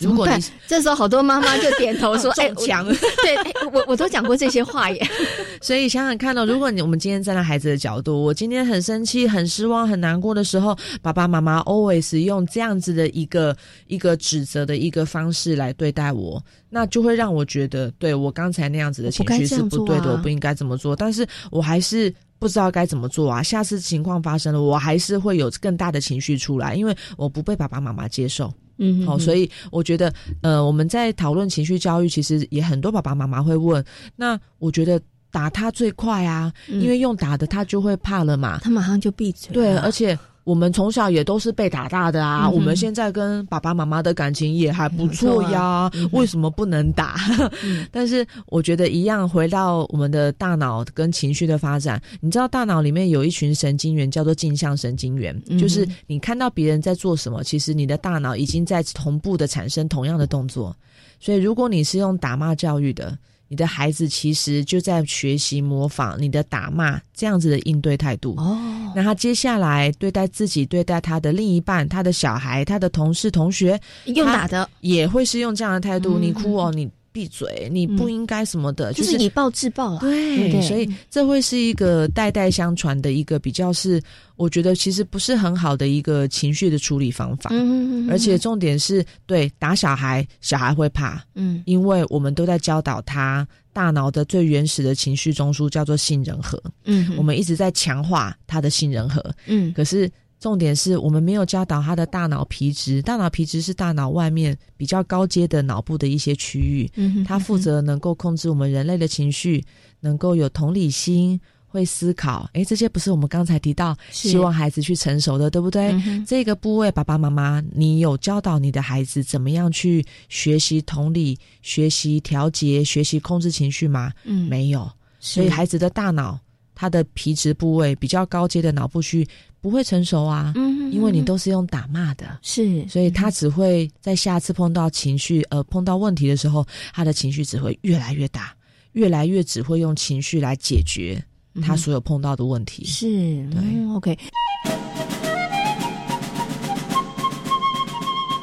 [0.00, 2.86] 如果你这时候好多妈妈就点头说：“哎，强。”
[3.22, 3.36] 对，
[3.72, 5.08] 我我都讲过这些话耶。
[5.60, 13.56] 所以想想看哦，如果你我们今天站在孩子的角度，我今天很生气、很失望、很难过的时候，爸爸妈妈 always 用这样子的一个
[13.88, 16.40] 一个指责的一个方式来对待我，
[16.70, 20.94] 那就会让我觉得，对我刚才那样子的情绪是不对的，我不应该这么做。
[20.94, 23.42] 但是我还是不知道该怎么做啊！
[23.42, 28.52] 下次情况发生了，我还是会有更大的情绪出来，因为我不被爸爸妈妈接受。
[28.78, 33.84] 嗯，好，所以我觉得，呃，我们在讨论情绪教育，其实也很多爸爸妈妈会问，
[34.16, 35.00] 那我觉得
[35.30, 39.52] 打他最快啊，因为用打的他就会怕了嘛，他马上就闭嘴。
[39.52, 40.18] 对，而且。
[40.48, 47.16] 我们从小也都是被打大的啊，我们现在跟爸爸妈妈的感情也还不错呀，为什么不能打？
[47.92, 60.74] 但是我觉得一样，回到我们的大脑跟情绪的发展，你知道大脑里面有一群神经元叫做镜像神经元，就是你看到别人在做什么，其实你的大脑已经在同步的产生同样的动作，
[61.20, 63.18] 所以如果你是用打骂教育的。
[63.48, 68.58] 你的孩子其实就在学习模仿你的打骂这样子的应对态度哦。
[68.94, 76.18] 那他接下来对待自己、对待他的另一半、他的小孩、他的同事、同学，用打的也会是用这样的态度。
[76.18, 76.88] 你哭哦，你。
[77.18, 79.98] 闭嘴，你不应该什么的，就是以暴制暴啊。
[79.98, 84.00] 对，所以这会是一个代代相传的一个比较是，
[84.36, 87.50] 我觉得其实不是很好的一个情绪的处理方法。
[87.52, 91.20] 嗯，而且重点是对打小孩，小孩会怕。
[91.34, 96.62] 嗯，因为我们都在教导他大脑的最原始的情绪中枢叫做杏仁核。
[96.84, 99.20] 嗯，我们一直在强化他的杏仁核。
[99.46, 100.08] 嗯，可是。
[100.40, 109.64] 重点是我们没有教导他的大脑皮质，大脑皮质是大脑外面比较高阶的脑部的一些区域，嗯，它负责能够控制我们人类的情绪，
[110.00, 112.48] 能够有同理心，会思考。
[112.52, 115.92] 诶，这些不是我们刚才提到希望孩子去成熟的，对不对？
[116.24, 124.12] 这个部位，爸爸妈妈，你有教导你的孩子怎么样去学习同理、学习调节、学习控制情绪吗？
[124.24, 124.88] 嗯，没有。
[125.20, 126.38] 所以孩子的大脑，
[126.78, 129.26] 他的皮质部位比较高阶的脑部区。
[129.60, 136.64] 不会成熟啊，嗯，因为你都是用打骂的，是，所以他只会在下次碰到情绪，呃，碰到问题的时候，
[136.94, 138.54] 他的情绪只会越来越大，
[138.92, 141.20] 越来越只会用情绪来解决
[141.60, 142.84] 他所有碰到的问题。
[142.84, 143.08] 是，
[143.50, 144.16] 对，OK。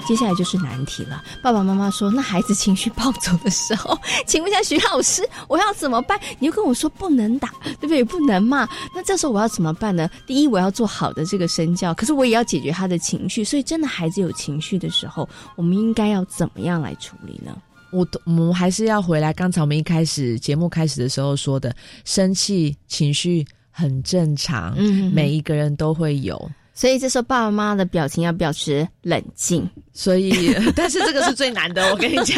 [0.07, 1.23] 接下来就是难题了。
[1.41, 7.49] 爸爸妈妈说：“那孩子情绪暴走的时候， 请问一下徐老师，我要怎么办？”你又跟我说不能打，
[7.79, 8.03] 对不对？
[8.03, 8.67] 不能骂。
[8.93, 10.09] 那这时候我要怎么办呢？
[10.27, 13.43] 第一，我要做好的这个身教，可是我也要解决他的情绪。
[13.43, 17.55] 所以，真的孩子有情绪的时候，我们应该要怎么样来处理呢？
[17.91, 19.31] 我我们还是要回来。
[19.31, 26.51] 刚才我们一开始节目开始的时候说的，生气情绪很正常，嗯，每一个人都会有。
[26.75, 29.67] 所以这时候爸爸妈妈的表情要保持冷静。
[29.93, 32.37] 所以， 但是这个是最难的，我跟你讲，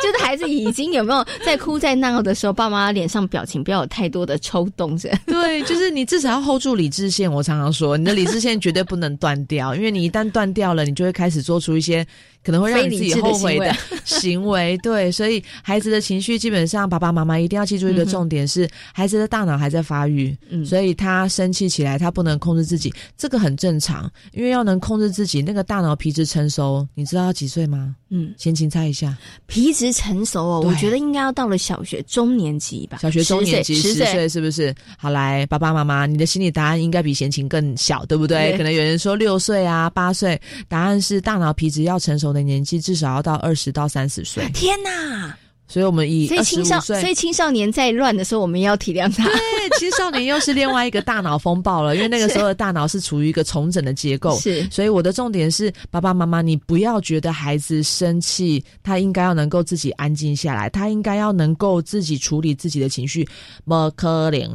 [0.00, 5.10] 就是孩子已经有没有在哭在闹的时候，爸妈脸上表情不要有太多的抽动着。
[5.26, 7.30] 对，就是你至少要 hold 住理智线。
[7.30, 12.06] 我常常说，你的理智线绝对不能断掉，因为你一旦断掉了，你就会开始做出一些
[12.44, 13.74] 可能会让你自己后悔的
[14.04, 14.78] 行为。
[14.78, 26.28] 对，所以孩子的情绪基本上，爸爸妈妈一定要记住一个重点是，孩子的大脑还在发育，所以他生气起来，他不能控制自己，这个很正常，因为要能控制自己，那个大脑皮质。
[26.28, 27.96] 成熟，你知道要几岁吗？
[28.10, 29.16] 嗯，先请猜一下。
[29.46, 32.98] 皮质成熟哦，我觉得应该要到了小学中年级吧。
[33.00, 34.74] 小学中年级十岁是不是？
[34.96, 38.56] 好来，爸爸妈妈，你的心理答案应该比闲情更小，对不对？
[38.56, 40.40] 可能有人说六岁啊，八岁。
[40.68, 44.48] 答案是大脑皮质要成熟的年纪，至少要到二十到三十岁。
[44.52, 45.36] 天哪！
[45.68, 49.24] 所以我们以所以青少所以青少年在乱的时候，我们要体谅他。
[49.24, 54.38] 对，青少年又是另外一个大脑风暴了，因为那个时候的大脑是处于一个重整的结构。
[54.38, 63.28] 是，所以我的重点是，爸爸妈妈，你不要觉得孩子生气，他应该要能够自己安静下来，他应该要能够自己处理自己的情绪。
[63.66, 64.48] 不可怜。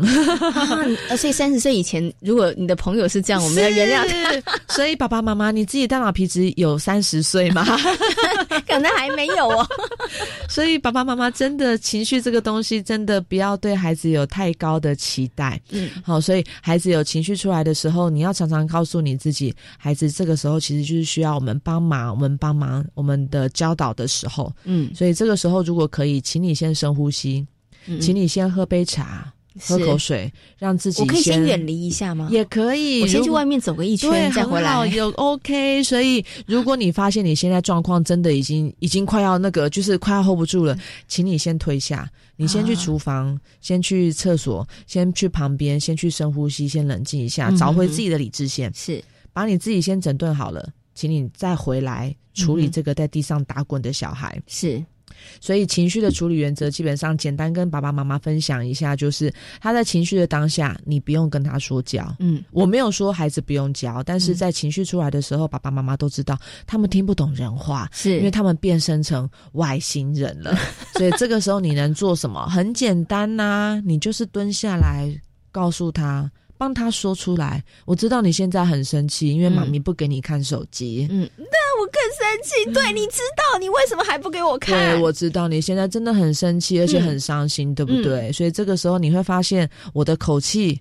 [1.16, 4.59] 所以三十岁以前，如果你的朋友是这样，我们要原谅他。
[4.68, 7.64] 所以爸爸妈妈，你自己大脑皮质有三十岁吗？
[8.68, 9.68] 可能还没有哦。
[10.49, 11.03] 所以爸爸。
[11.04, 15.60] 妈妈真的情绪这个东西，真的不要对孩子有太高的期待。
[15.72, 24.51] 嗯，好，所以孩子有情绪出来的时候，你要常常告诉你自己，孩子这个时候其实就是需要我们帮忙，我们帮忙，我们的教导的时候。
[24.64, 27.45] 嗯，所以这个时候如果可以，请你先深呼吸，
[27.99, 29.34] 请你先喝杯茶。
[29.60, 32.28] 喝口水，让自己我可以先远离一下吗？
[32.32, 34.86] 也可以，我先去外面走个一圈再回来。
[34.88, 40.78] 有 OK，所以如果你发现你现在状况真的已经已经快要那个，就是快要 hold 不住了，
[41.08, 48.72] 请你先退下，你先去厨房，先去厕所，先去旁边，先去深呼吸，先冷静一下，找回自己的理智线。
[48.74, 54.41] 是，把你自己先整顿好了，请你再回来处理这个在地上打滚的小孩。
[54.47, 54.84] 是。
[55.39, 62.15] 所以情绪的处理原则，基本上简单跟爸爸妈妈分享一下，就是他在情绪的当下，你不用跟他说教。
[62.19, 70.57] 嗯，我没有说孩子不用教，但是在情绪出来的时候，爸爸妈妈都知道，他们听不懂人话，是因为他们变身成外星人了。
[70.97, 72.47] 所以这个时候你能做什么？
[72.47, 75.09] 很简单呐，你就是蹲下来
[75.51, 76.32] 告诉他。
[76.64, 81.05] 帮他说出来，我知道你现在很生气，因为妈咪不给你看手机。
[81.11, 82.74] 嗯，那我更生气。
[82.74, 84.95] 对，你知道你为什么还不给我看？
[84.95, 88.32] 对，我知道你现在真的很生气，而且很伤心，对不对？
[88.32, 90.80] 所以这个时候你会发现，我的口气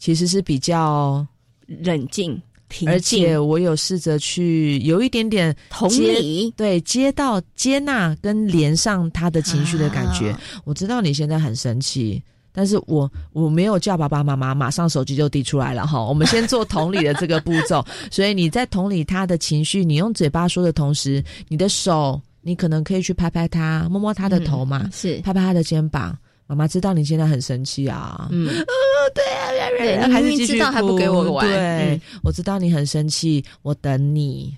[0.00, 1.24] 其实是比较
[1.68, 2.42] 冷静，
[2.88, 10.36] 而且我有试着去有一点点同理，对，接到、接纳跟连上他的情绪的感觉。
[10.64, 12.20] 我知道你现在很生气。
[12.52, 17.84] 但是我我没有叫爸爸妈妈马上手机就递出来了哈， 我们先做同理的这个步骤。
[18.10, 26.16] 所以你在同理他的情绪，你用嘴巴说的同时，你的手你可能可以去拍拍他，摸摸他的头嘛，是拍拍他的肩膀。
[26.46, 28.48] 妈妈知道你现在很生气啊，嗯，
[29.14, 29.24] 对
[29.60, 34.56] 啊，对，还是知道还不给我玩，对，我知道你很生气，我等你，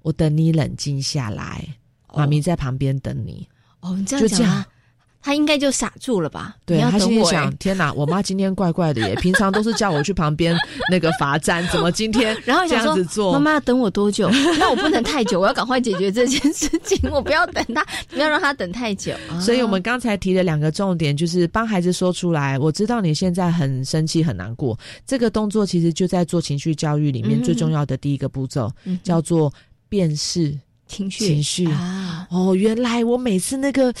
[0.00, 1.64] 我等你冷静下来，
[2.12, 3.46] 妈咪在旁边等你。
[3.78, 4.66] 哦，你这样讲啊。
[5.22, 6.56] 他应该就傻住了吧？
[6.66, 9.14] 对他心里想：欸天哪，我妈今天怪怪的耶！
[9.22, 10.56] 平常都是叫我去旁边
[10.90, 13.32] 那个罚站，怎么今天 然后这样子做？
[13.32, 14.28] 妈妈要等我多久？
[14.58, 19.14] 那我不能太久，我要赶快解决这件事情，我不要等他，不要让他等太久。
[19.40, 22.58] 所以我们刚才提的两个重点，就是帮孩子说出来。
[22.58, 29.52] 我知道你现在很生气、很难过，这个动作其实就在做情绪教育里面最重要的第一个步骤，嗯、叫做
[29.88, 30.58] 辨识
[30.88, 31.26] 情绪。
[31.26, 33.94] 情绪啊，哦，原来我每次那个。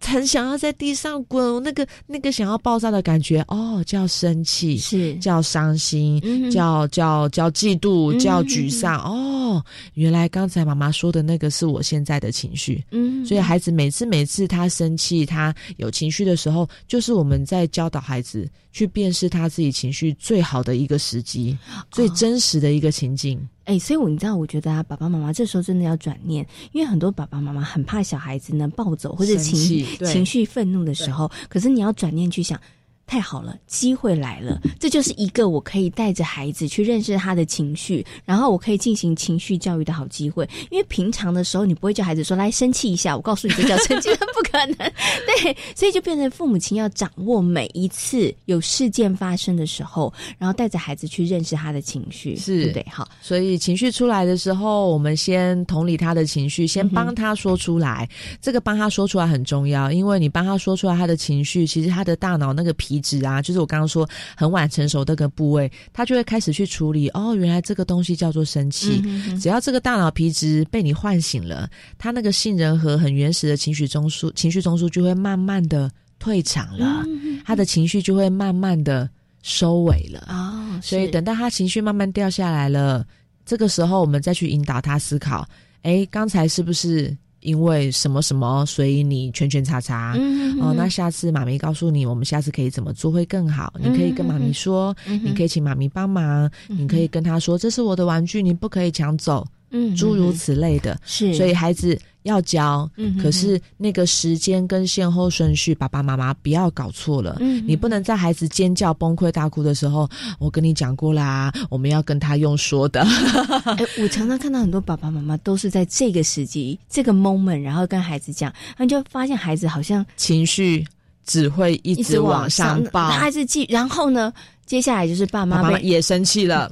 [0.00, 8.98] 很想要在地上滚，那个那个想要爆炸的感觉，哦，叫生气，是叫伤心，嗯、叫叫叫嫉妒，嗯、叫沮丧。
[9.00, 12.84] 哦，原来刚才妈妈说的那个是我现在的情绪。
[12.90, 23.40] 嗯，所以孩子每次每次他生气，他有情绪的时候，就是我们在教导孩子去辨识他自己情绪最好的一个时机，哦、最真实的一个情境。
[23.66, 32.58] 哎、欸，所以我你知道，我觉得啊，爸爸妈妈这时候真的要转念，因为很多爸爸妈妈很怕小孩子呢暴走或者情绪情绪愤怒的时候，可是你要转念去想。
[33.06, 40.48] 太好了，机会来了，这就是一个我可以带着孩子去认识他的情绪，然后我可以进行情绪教育的好机会。
[40.70, 44.76] 因为平常的时候，你不会叫孩子说来生气一下，我告诉你这叫生气，不可能。
[45.24, 52.86] 对，所以就变成父母亲要掌握每一次有事件发生的时候，然后带着孩子去认识他的情绪，是对对？
[52.90, 58.08] 好，所以情绪出来的时候，我们先同理他的情绪，先帮他说出来。
[58.10, 62.95] 嗯、这个帮他说出来很重要，因为你帮他说出来他的情绪，其实他的大脑那个皮。
[62.96, 67.08] 皮质啊，就是我刚刚说很晚成熟的个部位，它就会开始去处理。
[67.10, 69.02] 哦，原来这个东西叫做生气。
[69.04, 71.68] 嗯、只要这个大脑皮质被你唤醒了，
[71.98, 79.08] 他那个杏仁核很原始的情绪中枢，情绪中枢就会慢慢的退场了，嗯、他的情绪就会慢慢的
[79.42, 80.26] 收尾了。
[80.28, 83.04] 哦，所以等到他情绪慢慢掉下来了，
[83.44, 85.46] 这个时候我们再去引导他思考：
[85.82, 87.14] 哎，刚才是不是？
[87.46, 90.14] 因为什么什么，所以你圈圈叉叉。
[90.18, 93.72] 嗯哦，那下次妈咪告诉你，我们下次可以怎么做会更好。
[93.76, 99.46] 嗯、你可以跟妈咪说，嗯、你可以请妈咪帮忙，嗯、你可以跟她说，这是我的玩具，你不可以抢走。
[99.70, 100.98] 嗯，诸如此类的。
[101.04, 107.36] 是，所以孩子要教，嗯，可是那个时间跟先后顺序，爸爸妈妈不要搞错了。
[107.40, 110.08] 嗯，你不能在孩子尖叫、崩溃、大哭的时候，
[110.38, 113.02] 我跟你讲过啦，我们要跟他用说的。
[113.64, 120.84] 哎，我常常看到很多爸爸妈妈都是在这个时机、这个 moment，然后跟孩子讲，然后就发现孩子好像情绪
[121.24, 124.32] 只会一直往上报，孩子记，然后呢，
[124.64, 126.70] 接下来就是爸妈也生气了。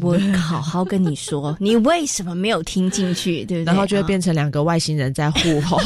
[0.00, 3.64] 我好好跟你说， 你为什么没有听进去，对不对？
[3.64, 5.78] 然后就会变成两个外星人在互吼。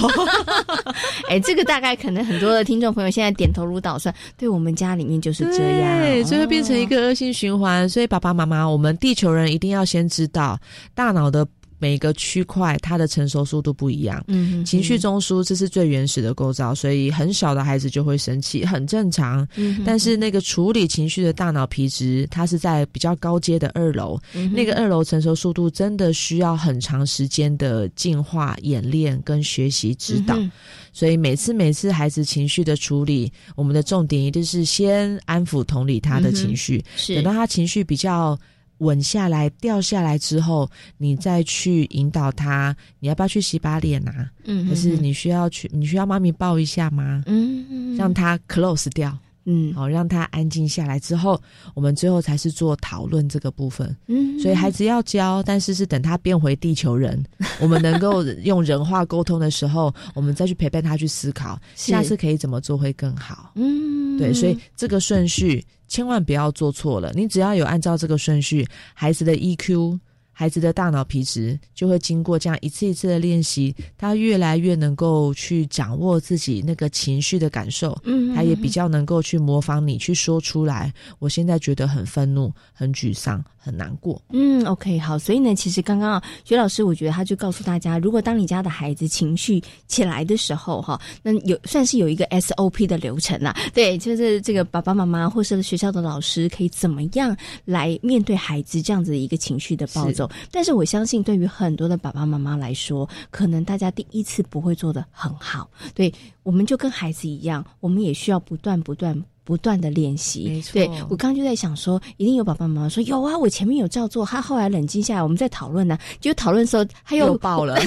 [1.28, 7.88] 哎，这个大概可能很多的听众朋友现在点头如捣蒜，对我们家里面就是这样，对，所以会变成一个恶性循环。
[7.88, 10.58] 所以爸爸妈妈，我们地球人一定要先知道
[10.94, 11.46] 大脑的。
[11.82, 19.44] 每个区块它的成熟速度不一样，嗯，情绪中枢这是最原始的构造，所以很小的孩子就会生气，很正常。
[19.56, 30.36] 嗯，但是那个处理情绪的大脑皮质，它是在比较高阶的二楼，嗯、那个二楼成熟速度真的需要很长时间的进化、演练跟学习指导。
[30.36, 30.48] 嗯、
[30.92, 38.38] 所以每次每次孩子情绪的处理，我们的重点一定是先安抚、同理他的情绪，嗯、等到他情绪比较。
[38.82, 40.68] 稳下来，掉下来之后，
[40.98, 44.28] 你再去引导他，你要不要去洗把脸啊？
[44.44, 47.22] 嗯，可是你需要去，你需要妈咪抱一下吗？
[47.26, 51.40] 嗯，让他 close 掉，嗯，好，让他安静下来之后，
[51.74, 53.96] 我们最后才是做讨论这个部分。
[54.08, 57.24] 嗯，所以孩子要教，但是是等他变回地球人，
[57.62, 63.52] 我们能够用人话沟通的时候，我们再去陪伴他去思考，下次可以怎么做会更好。
[63.54, 65.64] 嗯，对，所以这个顺序。
[65.92, 80.90] 千万不要做错了，你只要有按照这个顺序，孩子的 EQ、孩子的大脑皮质就会经过这样一次一次的练习，他越来越能够去掌握自己那个情绪的感受，嗯，他也比较能够去模仿你去说出来。
[81.18, 84.20] 我现在觉得很愤怒、很沮丧、很难过。
[84.30, 100.28] 嗯，OK，好，所以呢，其实刚刚啊，薛老师，我觉得他就告诉大家，如果当你家的孩子情绪起来的时候，哈，那有算是有一个 SOP 的流程啦，对，就是这个爸爸妈妈或是学校的老师可以怎么样来面对孩子这样子的一个情绪的暴走。
[100.50, 109.16] 但是我相信，对于很多的爸爸妈妈来说，可能大家第一次不会做得很好，对，我们就跟孩子一样，我们也需要不断不断。
[109.52, 110.72] 不断的练习，没错。
[110.72, 117.78] 对我刚刚就在想说，一定有爸爸妈妈说有啊，我前面有照做，他后来冷静下来，我们在讨论呢，就讨论的时候他又爆了，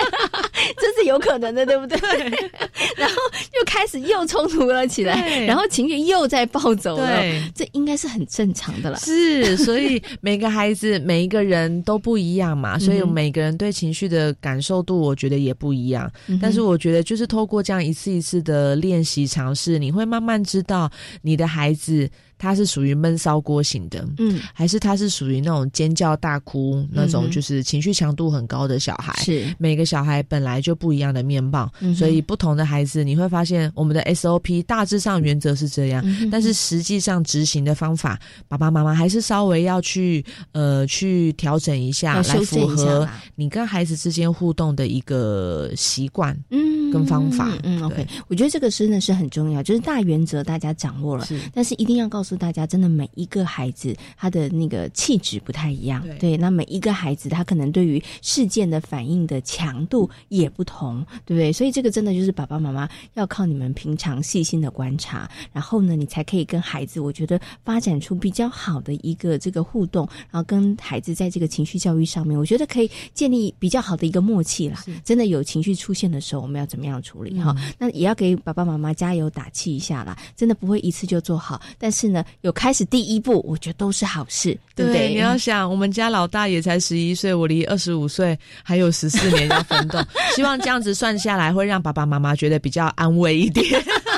[0.76, 1.98] 这是有可能的，对不对？
[2.96, 3.16] 然后
[3.58, 7.22] 又开始又冲突了起来，然后情绪又在暴走了，
[7.54, 8.98] 这应该是很正常的了。
[8.98, 16.10] 是，所以每个孩子、每一个人都不一样嘛，所以每个人对情绪的感受度，我觉得也不一样。
[16.40, 20.90] 但是我觉得，就是透过这样一次一次的练习尝试，你会慢慢知道
[21.22, 22.08] 你的孩子。
[22.42, 29.14] 他是属于闷烧锅型的，嗯，还是他是属于那种尖叫大哭那种，就是情绪强度很高的小孩。
[29.22, 29.46] 是。
[29.58, 38.18] 每个小孩本来就不一样的面貌，所以不同的孩子，你会发现我们的 SOP 大致上原则是这样，但是实际上执行的方法，
[38.48, 51.24] 爸爸妈妈还是稍微要去呃去调整一下，来符合你跟孩子之间互动的一个习惯，嗯，跟方法，嗯，OK，我觉得这个真的是很重要，就是大原则大家掌握了，
[51.54, 52.31] 但是一定要告诉。
[52.36, 61.52] 大家真的每一个孩子他的那个气质不太一样，对，那每一个孩子他可能对于事件的反应的强度也不同，对不对？
[61.52, 74.84] 所以这个真的就是爸爸妈妈要靠你们平常细心的观察，然后呢，你才可以跟孩子，我觉得发展出比较好的一个这个互动，然后跟孩子在这个情绪教育上面，我觉得可以建立比较好的一个默契啦。
[75.04, 77.40] 真的有情绪出现的时候，我们要怎么样处理？
[77.40, 80.16] 哈，那也要给爸爸妈妈加油打气一下啦。
[80.36, 82.21] 真的不会一次就做好，但是呢。
[82.42, 85.08] 有开始第一步，我觉得都是好事，对不对？
[85.08, 89.98] 你要想，我们家老大也才十一岁，我离二十五岁还有十四年要奋斗，
[90.36, 93.64] 希望这样子算下来，会让爸爸妈妈觉得比较安慰一点。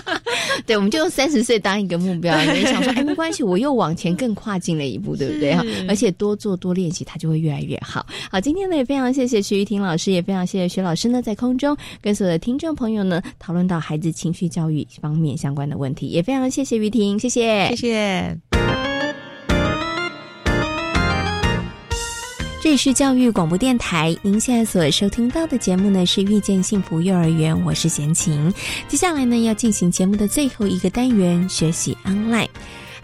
[0.66, 5.54] 对，我们就用三十岁当一个目标， 你想说，哎，没关系，我又往前更跨进了一步，对不对？
[5.54, 8.06] 哈，而且多做多练习，它就会越来越好。
[8.30, 18.73] 好，今天呢也非常谢谢徐玉婷老师，也非常谢谢徐老师呢，在空中跟所有的听众朋友呢讨论到孩子情绪教育方面相关的问题，也非常谢谢玉婷，谢谢，谢谢。
[22.64, 28.50] 这里是教育广播电台，您现在所收听到的节目呢是遇见幸福幼儿园，我是贤琴。
[28.88, 32.48] 接下来呢要进行节目的最后一个单元，学习 online。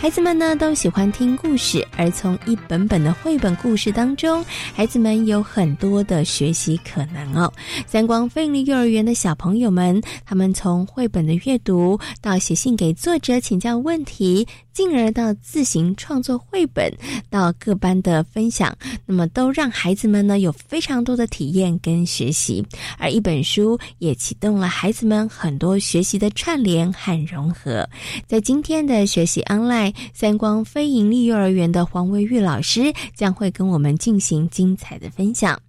[0.01, 4.43] 孩子们呢都喜欢听故事，而从一本本的绘本故事当中，
[4.75, 7.53] 孩子们有很多的学习可能哦。
[7.87, 14.49] 三光飞利幼儿园的小朋友们，他们从绘本的阅读到写信给作者请教问题。
[14.73, 16.91] 进而到自行创作绘本，
[17.29, 18.75] 到各班的分享，
[19.05, 22.65] 那么都让孩子们呢有非常多的体验跟学习，
[22.97, 27.87] 而一本书也启动了孩子们很多学习的串联和融合。
[28.27, 35.61] 在今天的学习 online 三光非盈利幼儿园的黄维玉老师将会跟我们进行精彩的分享。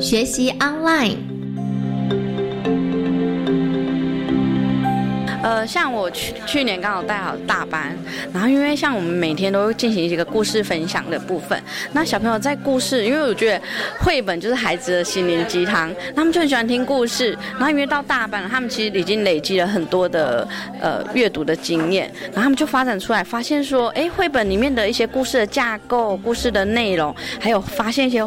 [0.00, 1.31] 学习 online。
[5.42, 7.96] 呃，像我去去年刚好带好大班，
[8.32, 11.60] 然后因为像我们每天都进行一个故事分享的部分，
[11.92, 13.60] 那小朋友在故事，因为我觉得
[13.98, 17.36] 绘本就是孩子的心灵鸡汤，他们就很喜欢听故事。
[17.54, 20.46] 然后因为到大班，他们其实已经累积了很多的
[20.80, 28.22] 呃阅读的经验，然后他们就发展出来，发现说，哎，绘本里面的一些故事的架构、故事的内容，还有发现一些。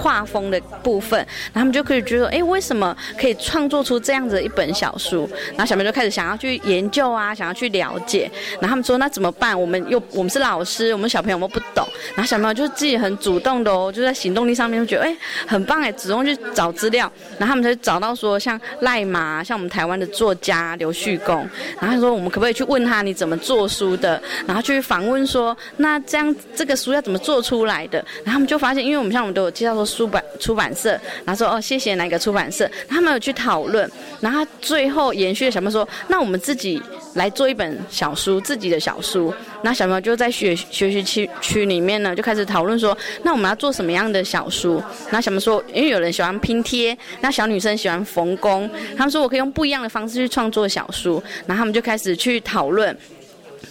[0.00, 5.28] 画风的部分，然后他们就可以觉得，哎，为什么可以创作出这样子的一本小书？
[5.50, 8.30] 然后小朋友就开始想要去研究啊，想要去了解。
[8.60, 9.58] 然后他们说，那怎么办？
[9.58, 11.86] 我们又我们是老师，我们小朋友们不懂。
[12.14, 15.16] 然后小朋友就自己很主动的哦，就在行动力上面就觉得，哎，
[15.46, 17.10] 很棒哎，主动去找资料。
[17.38, 21.36] 然后他们才找到说，像赖马，像我们台湾的作家刘旭公。
[21.80, 24.20] 然后他说，我们可不可以去问他你怎么做书的？
[24.46, 27.98] 然后去访问说，那这样这个书要怎么做出来的？
[28.24, 29.54] 然后他们就发现，因为我们像我们都有。
[29.64, 30.90] 叫做出版出版社，
[31.24, 33.90] 然后说哦，谢谢哪个出版社，他们有去讨论，
[34.20, 36.80] 然后最后延续的小朋友说，那我们自己
[37.14, 39.34] 来做一本小书，自己的小书。
[39.62, 44.82] 那小朋友就在学学习区区里面呢，就开始讨论说，那我们要做什么样的小书？
[45.10, 52.94] 那小朋友说，因为有人喜欢拼贴，那小女生喜欢缝工，他们说我可以用不一样的方式去创作小书，然后他们就开始去讨论。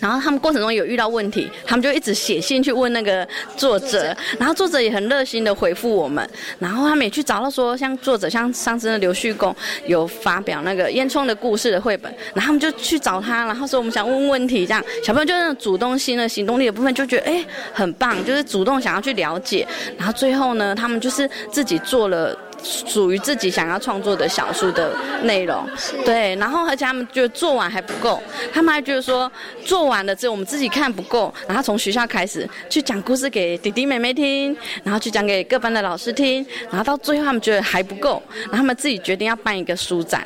[0.04, 3.26] 然后他们过程中有遇到问题，他们就一直写信去问那个
[3.56, 6.30] 作者，然后作者也很热心的回复我们。
[6.60, 9.56] 然后他们也去找到说，像作者像上次的刘旭公
[9.88, 19.66] 有发表那个烟囱的故事的绘本，然后他们就去找他，然后说我们想问问题，这样小朋友就那种主动性的行动力的部分就觉得哎很棒，就是主动想要去了解。
[19.98, 22.38] 然后最后呢，他们就是自己做了。
[22.64, 25.68] 属于自己想要创作的小说的内容，
[26.06, 28.22] 对，然后而且他们觉得做完还不够，
[28.54, 29.30] 他们还觉得说
[29.66, 40.26] 做完了之后我们自己看不够，然后从学校开始去讲故事给弟弟妹妹听，然后去讲给各班的老师听，然后到最后他们觉得还不够，然后他们自己决定要办一个书展。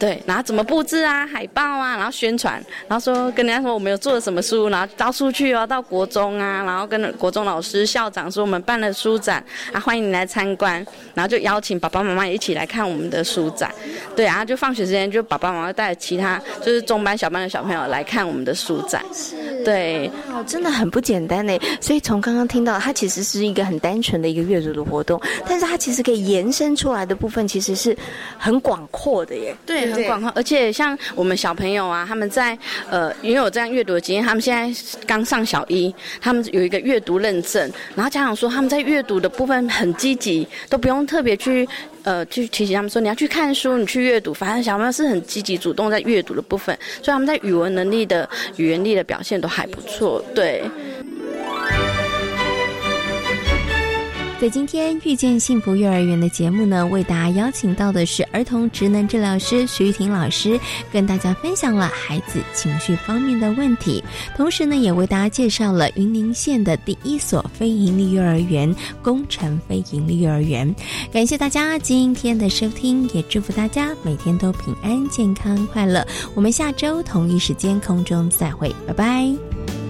[0.00, 2.54] 对，然后怎么布置啊，海报啊，然后宣传，
[2.88, 10.74] 然后说跟人家说我们有做了什么书，然后到处去哦，到国中啊，然后跟国中老师、校长说我们办了书展啊，欢迎你来参观，
[11.12, 13.70] 然后就邀请爸爸妈妈一起来看我们的书展。
[14.16, 19.04] 对然后，就放学时间就爸爸妈妈带其他就是中班、小班的小朋友来看我们的书展。
[19.12, 21.58] 是，对，哦，真的很不简单呢。
[21.78, 27.94] 所以从刚刚听到，它其实是一个很单纯的一个阅读的活动，但是它其实可以延伸出来的部分其实是
[28.38, 29.54] 很广阔的耶。
[29.66, 32.56] 对，很广阔，而且像我们小朋友啊，他们在
[32.88, 41.68] 呃，因为有这样阅读的经验，他们现在刚上小一，他们有一个阅读认证，然后家长说他们在阅读的部分很积极，都不用特别去
[42.02, 50.62] 呃去提醒他们说你要去看书，你去阅读，反正小朋友是很积极主动在阅读的部分，所以他们在语文能力的语言力的表现都还不错，对。
[54.40, 60.58] 在今天遇见幸福幼儿园的节目呢，为大家邀请到的是儿童职能治疗师徐玉婷老师，
[60.90, 64.02] 跟大家分享了孩子情绪方面的问题，
[64.34, 68.74] 同时呢，也为大家介绍了云林县的第一所非营利幼儿园——
[69.04, 70.74] 工程非营利幼儿园。
[71.12, 76.02] 感谢大家今天的收听，也祝福大家每天都平安、健康、快乐。
[76.34, 79.89] 我们下周同一时间空中再会，拜拜。